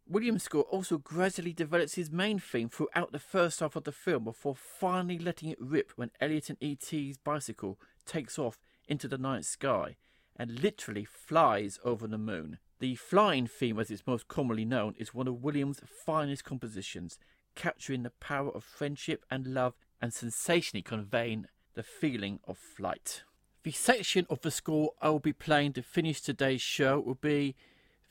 Williams' 0.06 0.42
score 0.42 0.64
also 0.64 0.98
gradually 0.98 1.52
develops 1.52 1.94
his 1.94 2.10
main 2.10 2.38
theme 2.38 2.68
throughout 2.68 3.12
the 3.12 3.18
first 3.18 3.60
half 3.60 3.76
of 3.76 3.84
the 3.84 3.92
film 3.92 4.24
before 4.24 4.54
finally 4.54 5.18
letting 5.18 5.50
it 5.50 5.60
rip 5.60 5.92
when 5.96 6.10
Elliot 6.20 6.50
and 6.50 6.58
E.T.'s 6.60 7.16
bicycle 7.18 7.78
takes 8.04 8.38
off 8.38 8.58
into 8.88 9.08
the 9.08 9.16
night 9.16 9.44
sky 9.44 9.96
and 10.36 10.60
literally 10.60 11.04
flies 11.04 11.78
over 11.84 12.06
the 12.06 12.18
moon. 12.18 12.58
The 12.80 12.96
flying 12.96 13.46
theme, 13.46 13.78
as 13.78 13.90
it's 13.90 14.06
most 14.06 14.26
commonly 14.26 14.64
known, 14.64 14.94
is 14.98 15.14
one 15.14 15.28
of 15.28 15.42
Williams' 15.42 15.80
finest 16.04 16.44
compositions, 16.44 17.18
capturing 17.54 18.02
the 18.02 18.10
power 18.10 18.50
of 18.50 18.64
friendship 18.64 19.24
and 19.30 19.46
love 19.46 19.74
and 20.00 20.12
sensationally 20.12 20.82
conveying 20.82 21.46
the 21.74 21.82
feeling 21.82 22.40
of 22.46 22.58
flight. 22.58 23.22
The 23.62 23.72
section 23.72 24.26
of 24.28 24.40
the 24.40 24.50
score 24.50 24.92
I 25.00 25.10
will 25.10 25.20
be 25.20 25.32
playing 25.32 25.74
to 25.74 25.82
finish 25.82 26.20
today's 26.20 26.60
show 26.60 26.98
will 26.98 27.14
be 27.14 27.54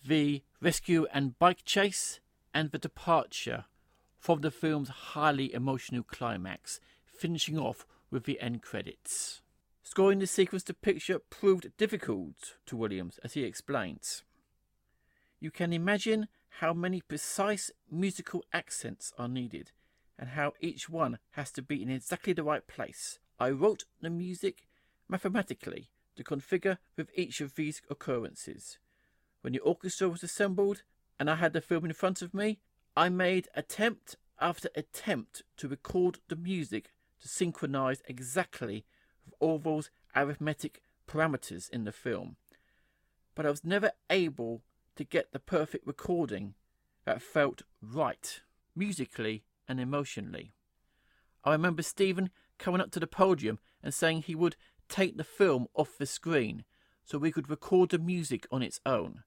the 0.06 0.44
rescue 0.62 1.06
and 1.14 1.38
bike 1.38 1.64
chase, 1.66 2.20
and 2.54 2.72
the 2.72 2.80
departure 2.80 3.66
from 4.18 4.42
the 4.42 4.52
film's 4.52 4.90
highly 4.90 5.54
emotional 5.54 6.04
climax, 6.04 6.80
finishing 7.06 7.58
off 7.58 7.86
with 8.10 8.24
the 8.26 8.40
end 8.40 8.62
credits. 8.62 9.42
Scoring 9.84 10.20
the 10.20 10.28
sequence 10.28 10.64
to 10.64 10.74
picture 10.74 11.20
proved 11.20 11.72
difficult 11.78 12.56
to 12.66 12.78
Williams, 12.78 13.20
as 13.24 13.34
he 13.34 13.44
explains. 13.44 14.24
You 15.40 15.52
can 15.52 15.74
imagine 15.74 16.28
how 16.60 16.74
many 16.74 17.02
precise 17.02 17.72
musical 17.90 18.44
accents 18.54 19.14
are 19.18 19.28
needed, 19.28 19.72
and 20.20 20.30
how 20.30 20.54
each 20.60 20.90
one 20.90 21.18
has 21.32 21.52
to 21.52 21.62
be 21.62 21.82
in 21.82 21.90
exactly 21.90 22.34
the 22.34 22.44
right 22.44 22.68
place. 22.68 23.20
I 23.40 23.50
wrote 23.50 23.86
the 24.02 24.10
music 24.10 24.68
mathematically 25.08 25.90
to 26.16 26.24
configure 26.24 26.78
with 26.96 27.10
each 27.16 27.42
of 27.42 27.56
these 27.56 27.82
occurrences. 27.90 28.78
When 29.42 29.54
the 29.54 29.60
orchestra 29.60 30.10
was 30.10 30.24
assembled 30.24 30.84
and 31.20 31.30
I 31.30 31.36
had 31.36 31.54
the 31.54 31.62
film 31.62 31.86
in 31.86 31.94
front 31.94 32.22
of 32.22 32.34
me, 32.34 32.60
I 32.96 33.10
made 33.10 33.48
attempt 33.56 34.18
after 34.40 34.70
attempt 34.76 35.44
to 35.58 35.68
record 35.68 36.20
the 36.28 36.36
music 36.36 36.92
to 37.22 37.28
synchronize 37.28 38.02
exactly 38.08 38.86
with 39.26 39.34
all 39.40 39.60
those 39.60 39.90
arithmetic 40.16 40.82
parameters 41.08 41.70
in 41.70 41.86
the 41.86 41.92
film. 41.92 42.36
But 43.36 43.46
I 43.46 43.50
was 43.50 43.64
never 43.64 43.92
able 44.10 44.62
to 44.96 45.04
get 45.04 45.32
the 45.32 45.40
perfect 45.40 45.88
recording 45.88 46.54
that 47.06 47.22
felt 47.22 47.64
right, 47.82 48.42
musically 48.76 49.44
and 49.68 49.80
emotionally. 49.80 50.54
I 51.44 51.54
remember 51.54 51.82
Steven 51.82 52.30
coming 52.60 52.82
up 52.82 52.92
to 52.92 53.00
the 53.00 53.08
podium 53.08 53.60
and 53.82 53.94
saying 53.94 54.22
he 54.22 54.36
would 54.36 54.56
take 54.88 55.18
the 55.18 55.24
film 55.24 55.68
off 55.74 55.98
the 55.98 56.06
screen 56.06 56.64
so 57.04 57.18
we 57.18 57.32
could 57.32 57.50
record 57.50 57.90
the 57.90 58.00
music 58.00 58.46
on 58.52 58.62
its 58.62 58.80
own 58.86 59.24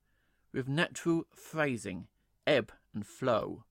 with 0.53 0.69
natural 0.69 1.25
phrasing, 1.35 2.07
ebb 2.47 2.73
and 2.95 3.05
flow. 3.05 3.65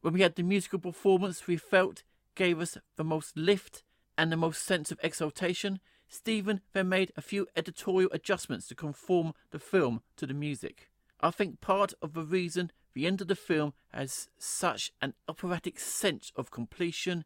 When 0.00 0.14
we 0.14 0.22
had 0.22 0.36
the 0.36 0.42
musical 0.42 0.78
performance 0.78 1.46
we 1.46 1.56
felt 1.56 2.04
gave 2.36 2.60
us 2.60 2.78
the 2.96 3.04
most 3.04 3.36
lift 3.36 3.82
and 4.16 4.30
the 4.30 4.36
most 4.36 4.64
sense 4.64 4.92
of 4.92 5.00
exaltation, 5.02 5.80
Steven 6.08 6.60
then 6.72 6.88
made 6.88 7.12
a 7.16 7.22
few 7.22 7.46
editorial 7.56 8.10
adjustments 8.12 8.66
to 8.68 8.74
conform 8.74 9.32
the 9.50 9.58
film 9.58 10.02
to 10.16 10.26
the 10.26 10.34
music. 10.34 10.89
I 11.20 11.30
think 11.30 11.60
part 11.60 11.92
of 12.00 12.14
the 12.14 12.22
reason 12.22 12.72
the 12.94 13.06
end 13.06 13.20
of 13.20 13.28
the 13.28 13.36
film 13.36 13.74
has 13.92 14.28
such 14.38 14.92
an 15.00 15.14
operatic 15.28 15.78
sense 15.78 16.32
of 16.34 16.50
completion 16.50 17.24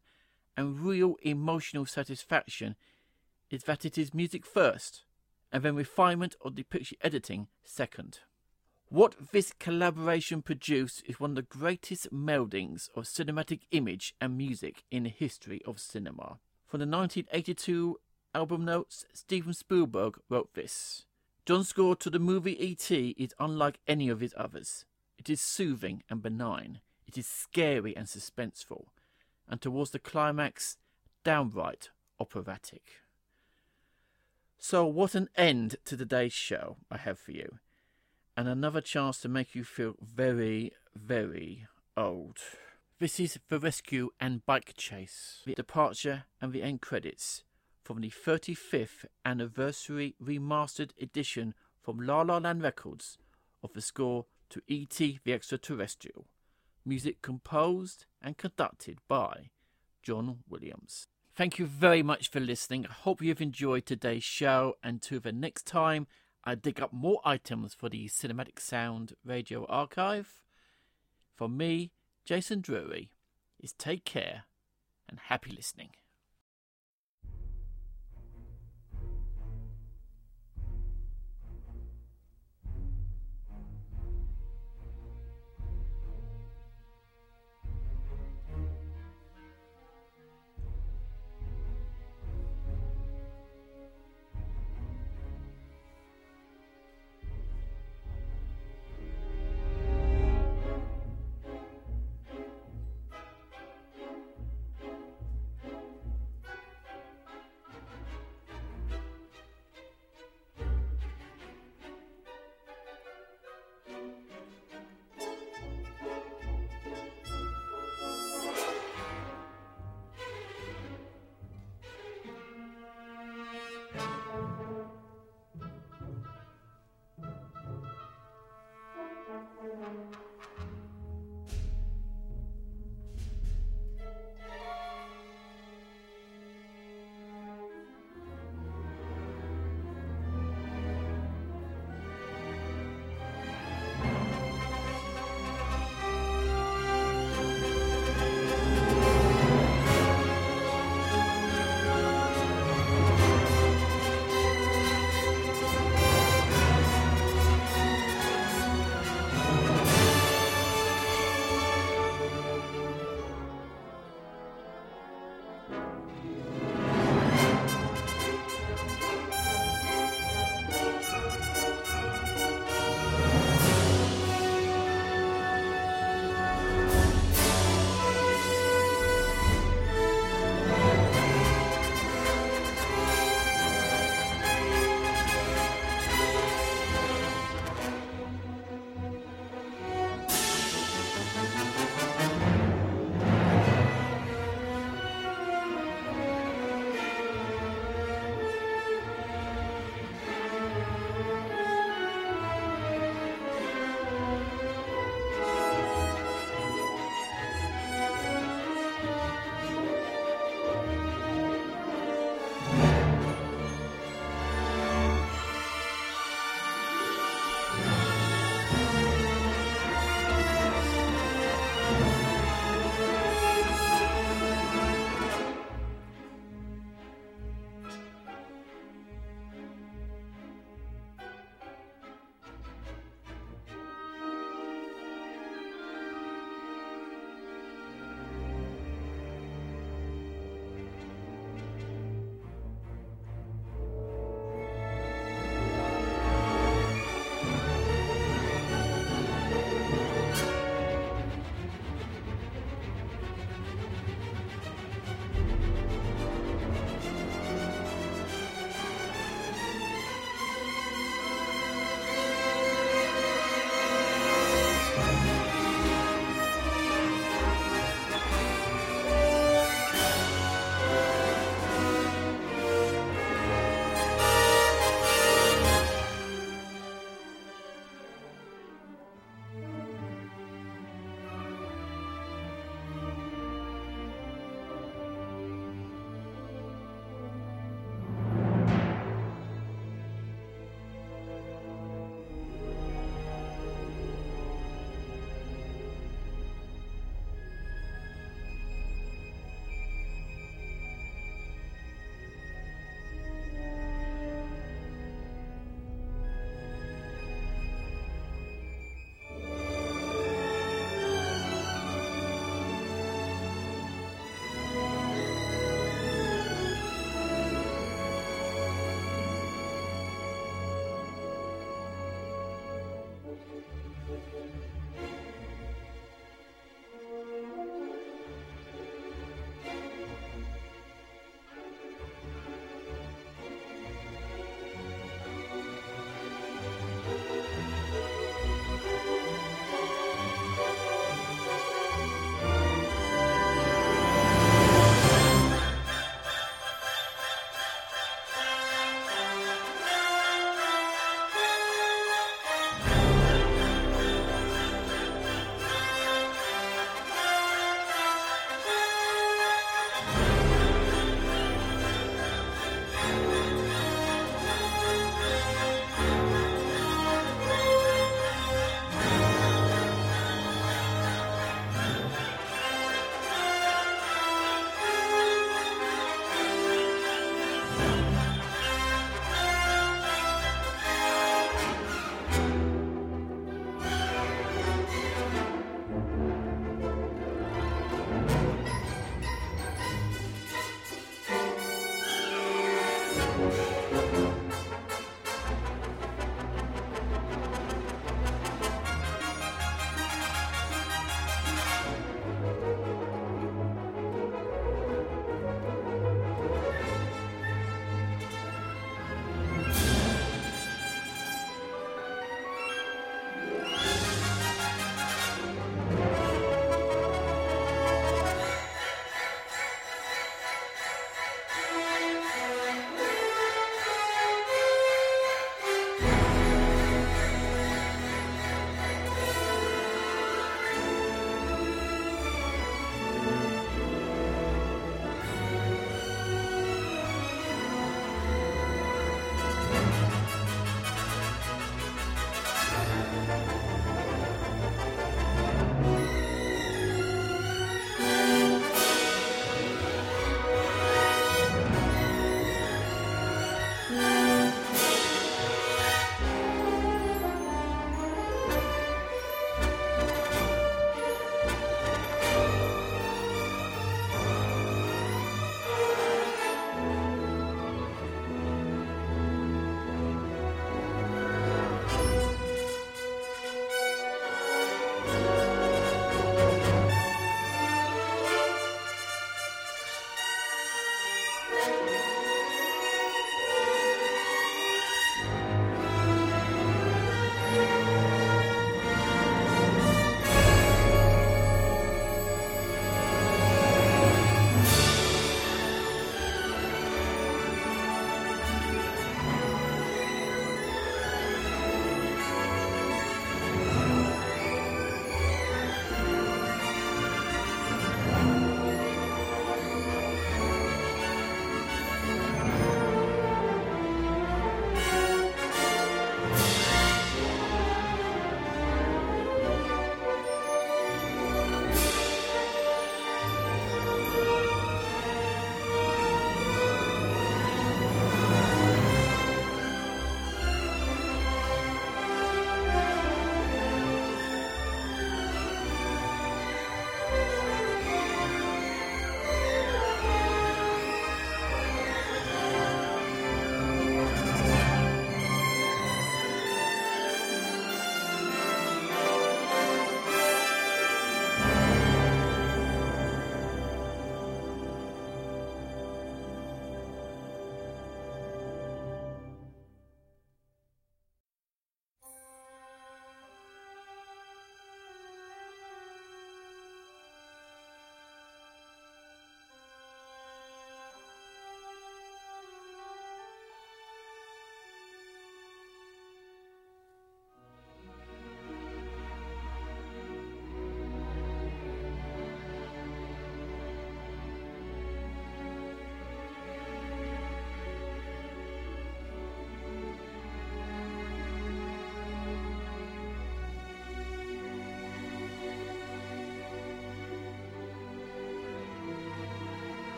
and 0.57 0.79
real 0.79 1.15
emotional 1.21 1.85
satisfaction 1.85 2.75
is 3.49 3.63
that 3.63 3.85
it 3.85 3.97
is 3.97 4.13
music 4.13 4.45
first, 4.45 5.03
and 5.51 5.63
then 5.63 5.75
refinement 5.75 6.35
of 6.41 6.55
the 6.55 6.63
picture 6.63 6.95
editing 7.01 7.47
second. 7.63 8.19
What 8.89 9.31
this 9.31 9.53
collaboration 9.59 10.41
produced 10.41 11.03
is 11.05 11.19
one 11.19 11.31
of 11.31 11.35
the 11.35 11.41
greatest 11.41 12.11
meldings 12.11 12.89
of 12.95 13.05
cinematic 13.05 13.61
image 13.71 14.13
and 14.21 14.37
music 14.37 14.83
in 14.91 15.03
the 15.03 15.09
history 15.09 15.61
of 15.65 15.79
cinema. 15.79 16.39
From 16.67 16.79
the 16.79 16.87
1982 16.87 17.99
album 18.33 18.65
notes, 18.65 19.05
Steven 19.13 19.53
Spielberg 19.53 20.19
wrote 20.29 20.53
this 20.53 21.05
John's 21.45 21.69
score 21.69 21.95
to 21.97 22.09
the 22.09 22.17
movie 22.17 22.59
E.T. 22.63 23.15
is 23.19 23.35
unlike 23.39 23.79
any 23.87 24.09
of 24.09 24.19
his 24.19 24.33
others. 24.35 24.85
It 25.17 25.29
is 25.29 25.39
soothing 25.39 26.01
and 26.09 26.21
benign, 26.21 26.79
it 27.05 27.19
is 27.19 27.27
scary 27.27 27.95
and 27.95 28.07
suspenseful, 28.07 28.85
and 29.47 29.61
towards 29.61 29.91
the 29.91 29.99
climax, 29.99 30.77
downright 31.23 31.89
operatic. 32.19 33.01
So, 34.57 34.87
what 34.87 35.13
an 35.13 35.29
end 35.35 35.75
to 35.85 35.95
today's 35.95 36.33
show 36.33 36.77
I 36.89 36.97
have 36.97 37.19
for 37.19 37.31
you 37.31 37.59
and 38.35 38.47
another 38.47 38.81
chance 38.81 39.19
to 39.21 39.29
make 39.29 39.53
you 39.53 39.63
feel 39.63 39.95
very, 40.01 40.73
very 40.95 41.67
old. 41.95 42.39
This 42.99 43.19
is 43.19 43.39
The 43.49 43.59
Rescue 43.59 44.09
and 44.19 44.45
Bike 44.45 44.73
Chase, 44.75 45.41
the 45.45 45.53
departure 45.53 46.23
and 46.41 46.51
the 46.51 46.63
end 46.63 46.81
credits 46.81 47.43
from 47.85 48.01
the 48.01 48.09
35th 48.09 49.05
anniversary 49.23 50.15
remastered 50.21 50.89
edition 50.99 51.53
from 51.83 51.99
La 51.99 52.23
La 52.23 52.39
Land 52.39 52.63
Records 52.63 53.19
of 53.63 53.73
the 53.73 53.81
score 53.81 54.25
to 54.49 54.61
E.T. 54.67 55.19
the 55.23 55.33
Extraterrestrial. 55.33 56.25
Music 56.83 57.21
composed 57.21 58.07
and 58.21 58.37
conducted 58.37 58.97
by 59.07 59.51
John 60.01 60.39
Williams. 60.49 61.07
Thank 61.35 61.59
you 61.59 61.67
very 61.67 62.01
much 62.01 62.29
for 62.29 62.39
listening. 62.39 62.87
I 62.89 62.93
hope 62.93 63.21
you've 63.21 63.41
enjoyed 63.41 63.85
today's 63.85 64.23
show, 64.23 64.75
and 64.83 64.99
to 65.03 65.19
the 65.19 65.31
next 65.31 65.67
time, 65.67 66.07
I 66.43 66.55
dig 66.55 66.81
up 66.81 66.91
more 66.91 67.21
items 67.23 67.75
for 67.75 67.89
the 67.89 68.07
Cinematic 68.07 68.59
Sound 68.59 69.13
Radio 69.23 69.65
Archive. 69.67 70.41
For 71.35 71.47
me, 71.47 71.91
Jason 72.23 72.61
Drury, 72.61 73.11
is 73.59 73.73
take 73.73 74.05
care 74.05 74.45
and 75.07 75.19
happy 75.19 75.51
listening. 75.51 75.89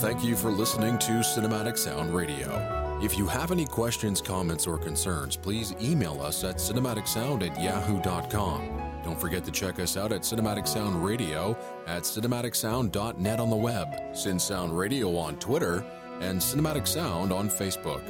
Thank 0.00 0.24
you 0.24 0.34
for 0.34 0.50
listening 0.50 0.98
to 1.00 1.20
Cinematic 1.20 1.76
Sound 1.76 2.14
Radio. 2.14 2.98
If 3.02 3.18
you 3.18 3.26
have 3.26 3.52
any 3.52 3.66
questions, 3.66 4.22
comments, 4.22 4.66
or 4.66 4.78
concerns, 4.78 5.36
please 5.36 5.74
email 5.78 6.22
us 6.22 6.42
at 6.42 6.56
cinematicsound 6.56 7.46
at 7.46 7.60
yahoo.com. 7.60 9.02
Don't 9.04 9.20
forget 9.20 9.44
to 9.44 9.50
check 9.50 9.78
us 9.78 9.98
out 9.98 10.10
at 10.10 10.22
Cinematic 10.22 10.66
Sound 10.66 11.04
Radio 11.04 11.54
at 11.86 12.04
cinematicsound.net 12.04 13.40
on 13.40 13.50
the 13.50 13.56
web, 13.56 14.16
Sin 14.16 14.38
Sound 14.38 14.76
Radio 14.76 15.14
on 15.18 15.36
Twitter, 15.36 15.84
and 16.22 16.40
Cinematic 16.40 16.88
Sound 16.88 17.30
on 17.30 17.50
Facebook. 17.50 18.02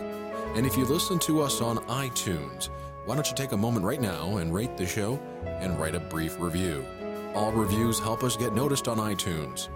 And 0.57 0.65
if 0.65 0.77
you 0.77 0.85
listen 0.85 1.19
to 1.19 1.43
us 1.43 1.61
on 1.61 1.79
iTunes, 1.89 2.69
why 3.05 3.17
don't 3.17 3.29
you 3.29 3.35
take 3.35 3.51
a 3.51 3.57
moment 3.57 3.85
right 3.85 4.01
now 4.01 4.37
and 4.37 4.55
rate 4.55 4.77
the 4.77 4.87
show 4.87 5.21
and 5.45 5.77
write 5.77 5.97
a 5.97 6.01
brief 6.01 6.39
review? 6.39 6.87
All 7.35 7.51
reviews 7.51 7.99
help 7.99 8.23
us 8.23 8.37
get 8.37 8.55
noticed 8.55 8.87
on 8.87 8.99
iTunes. 8.99 9.71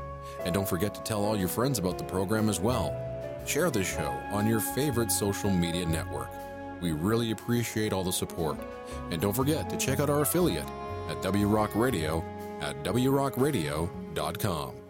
And 0.45 0.55
don't 0.55 0.69
forget 0.69 0.95
to 0.95 1.03
tell 1.03 1.25
all 1.25 1.37
your 1.37 1.49
friends 1.49 1.79
about 1.79 1.99
the 1.99 2.05
program 2.05 2.49
as 2.49 2.61
well. 2.61 2.95
Share 3.47 3.71
this 3.71 3.87
show 3.87 4.19
on 4.31 4.47
your 4.47 4.61
favorite 4.61 5.11
social 5.11 5.51
media 5.51 5.87
network. 5.87 6.29
We 6.81 6.93
really 6.93 7.31
appreciate 7.31 7.93
all 7.93 8.05
the 8.05 8.13
support. 8.13 8.59
And 9.11 9.21
don't 9.21 9.35
forget 9.35 9.69
to 9.71 9.77
check 9.77 10.01
out 10.01 10.11
our 10.11 10.23
affiliate 10.23 10.67
at 11.09 11.23
WRock 11.23 11.75
Radio 11.75 12.25
at 12.61 12.83
WRockRadio.com. 12.83 14.84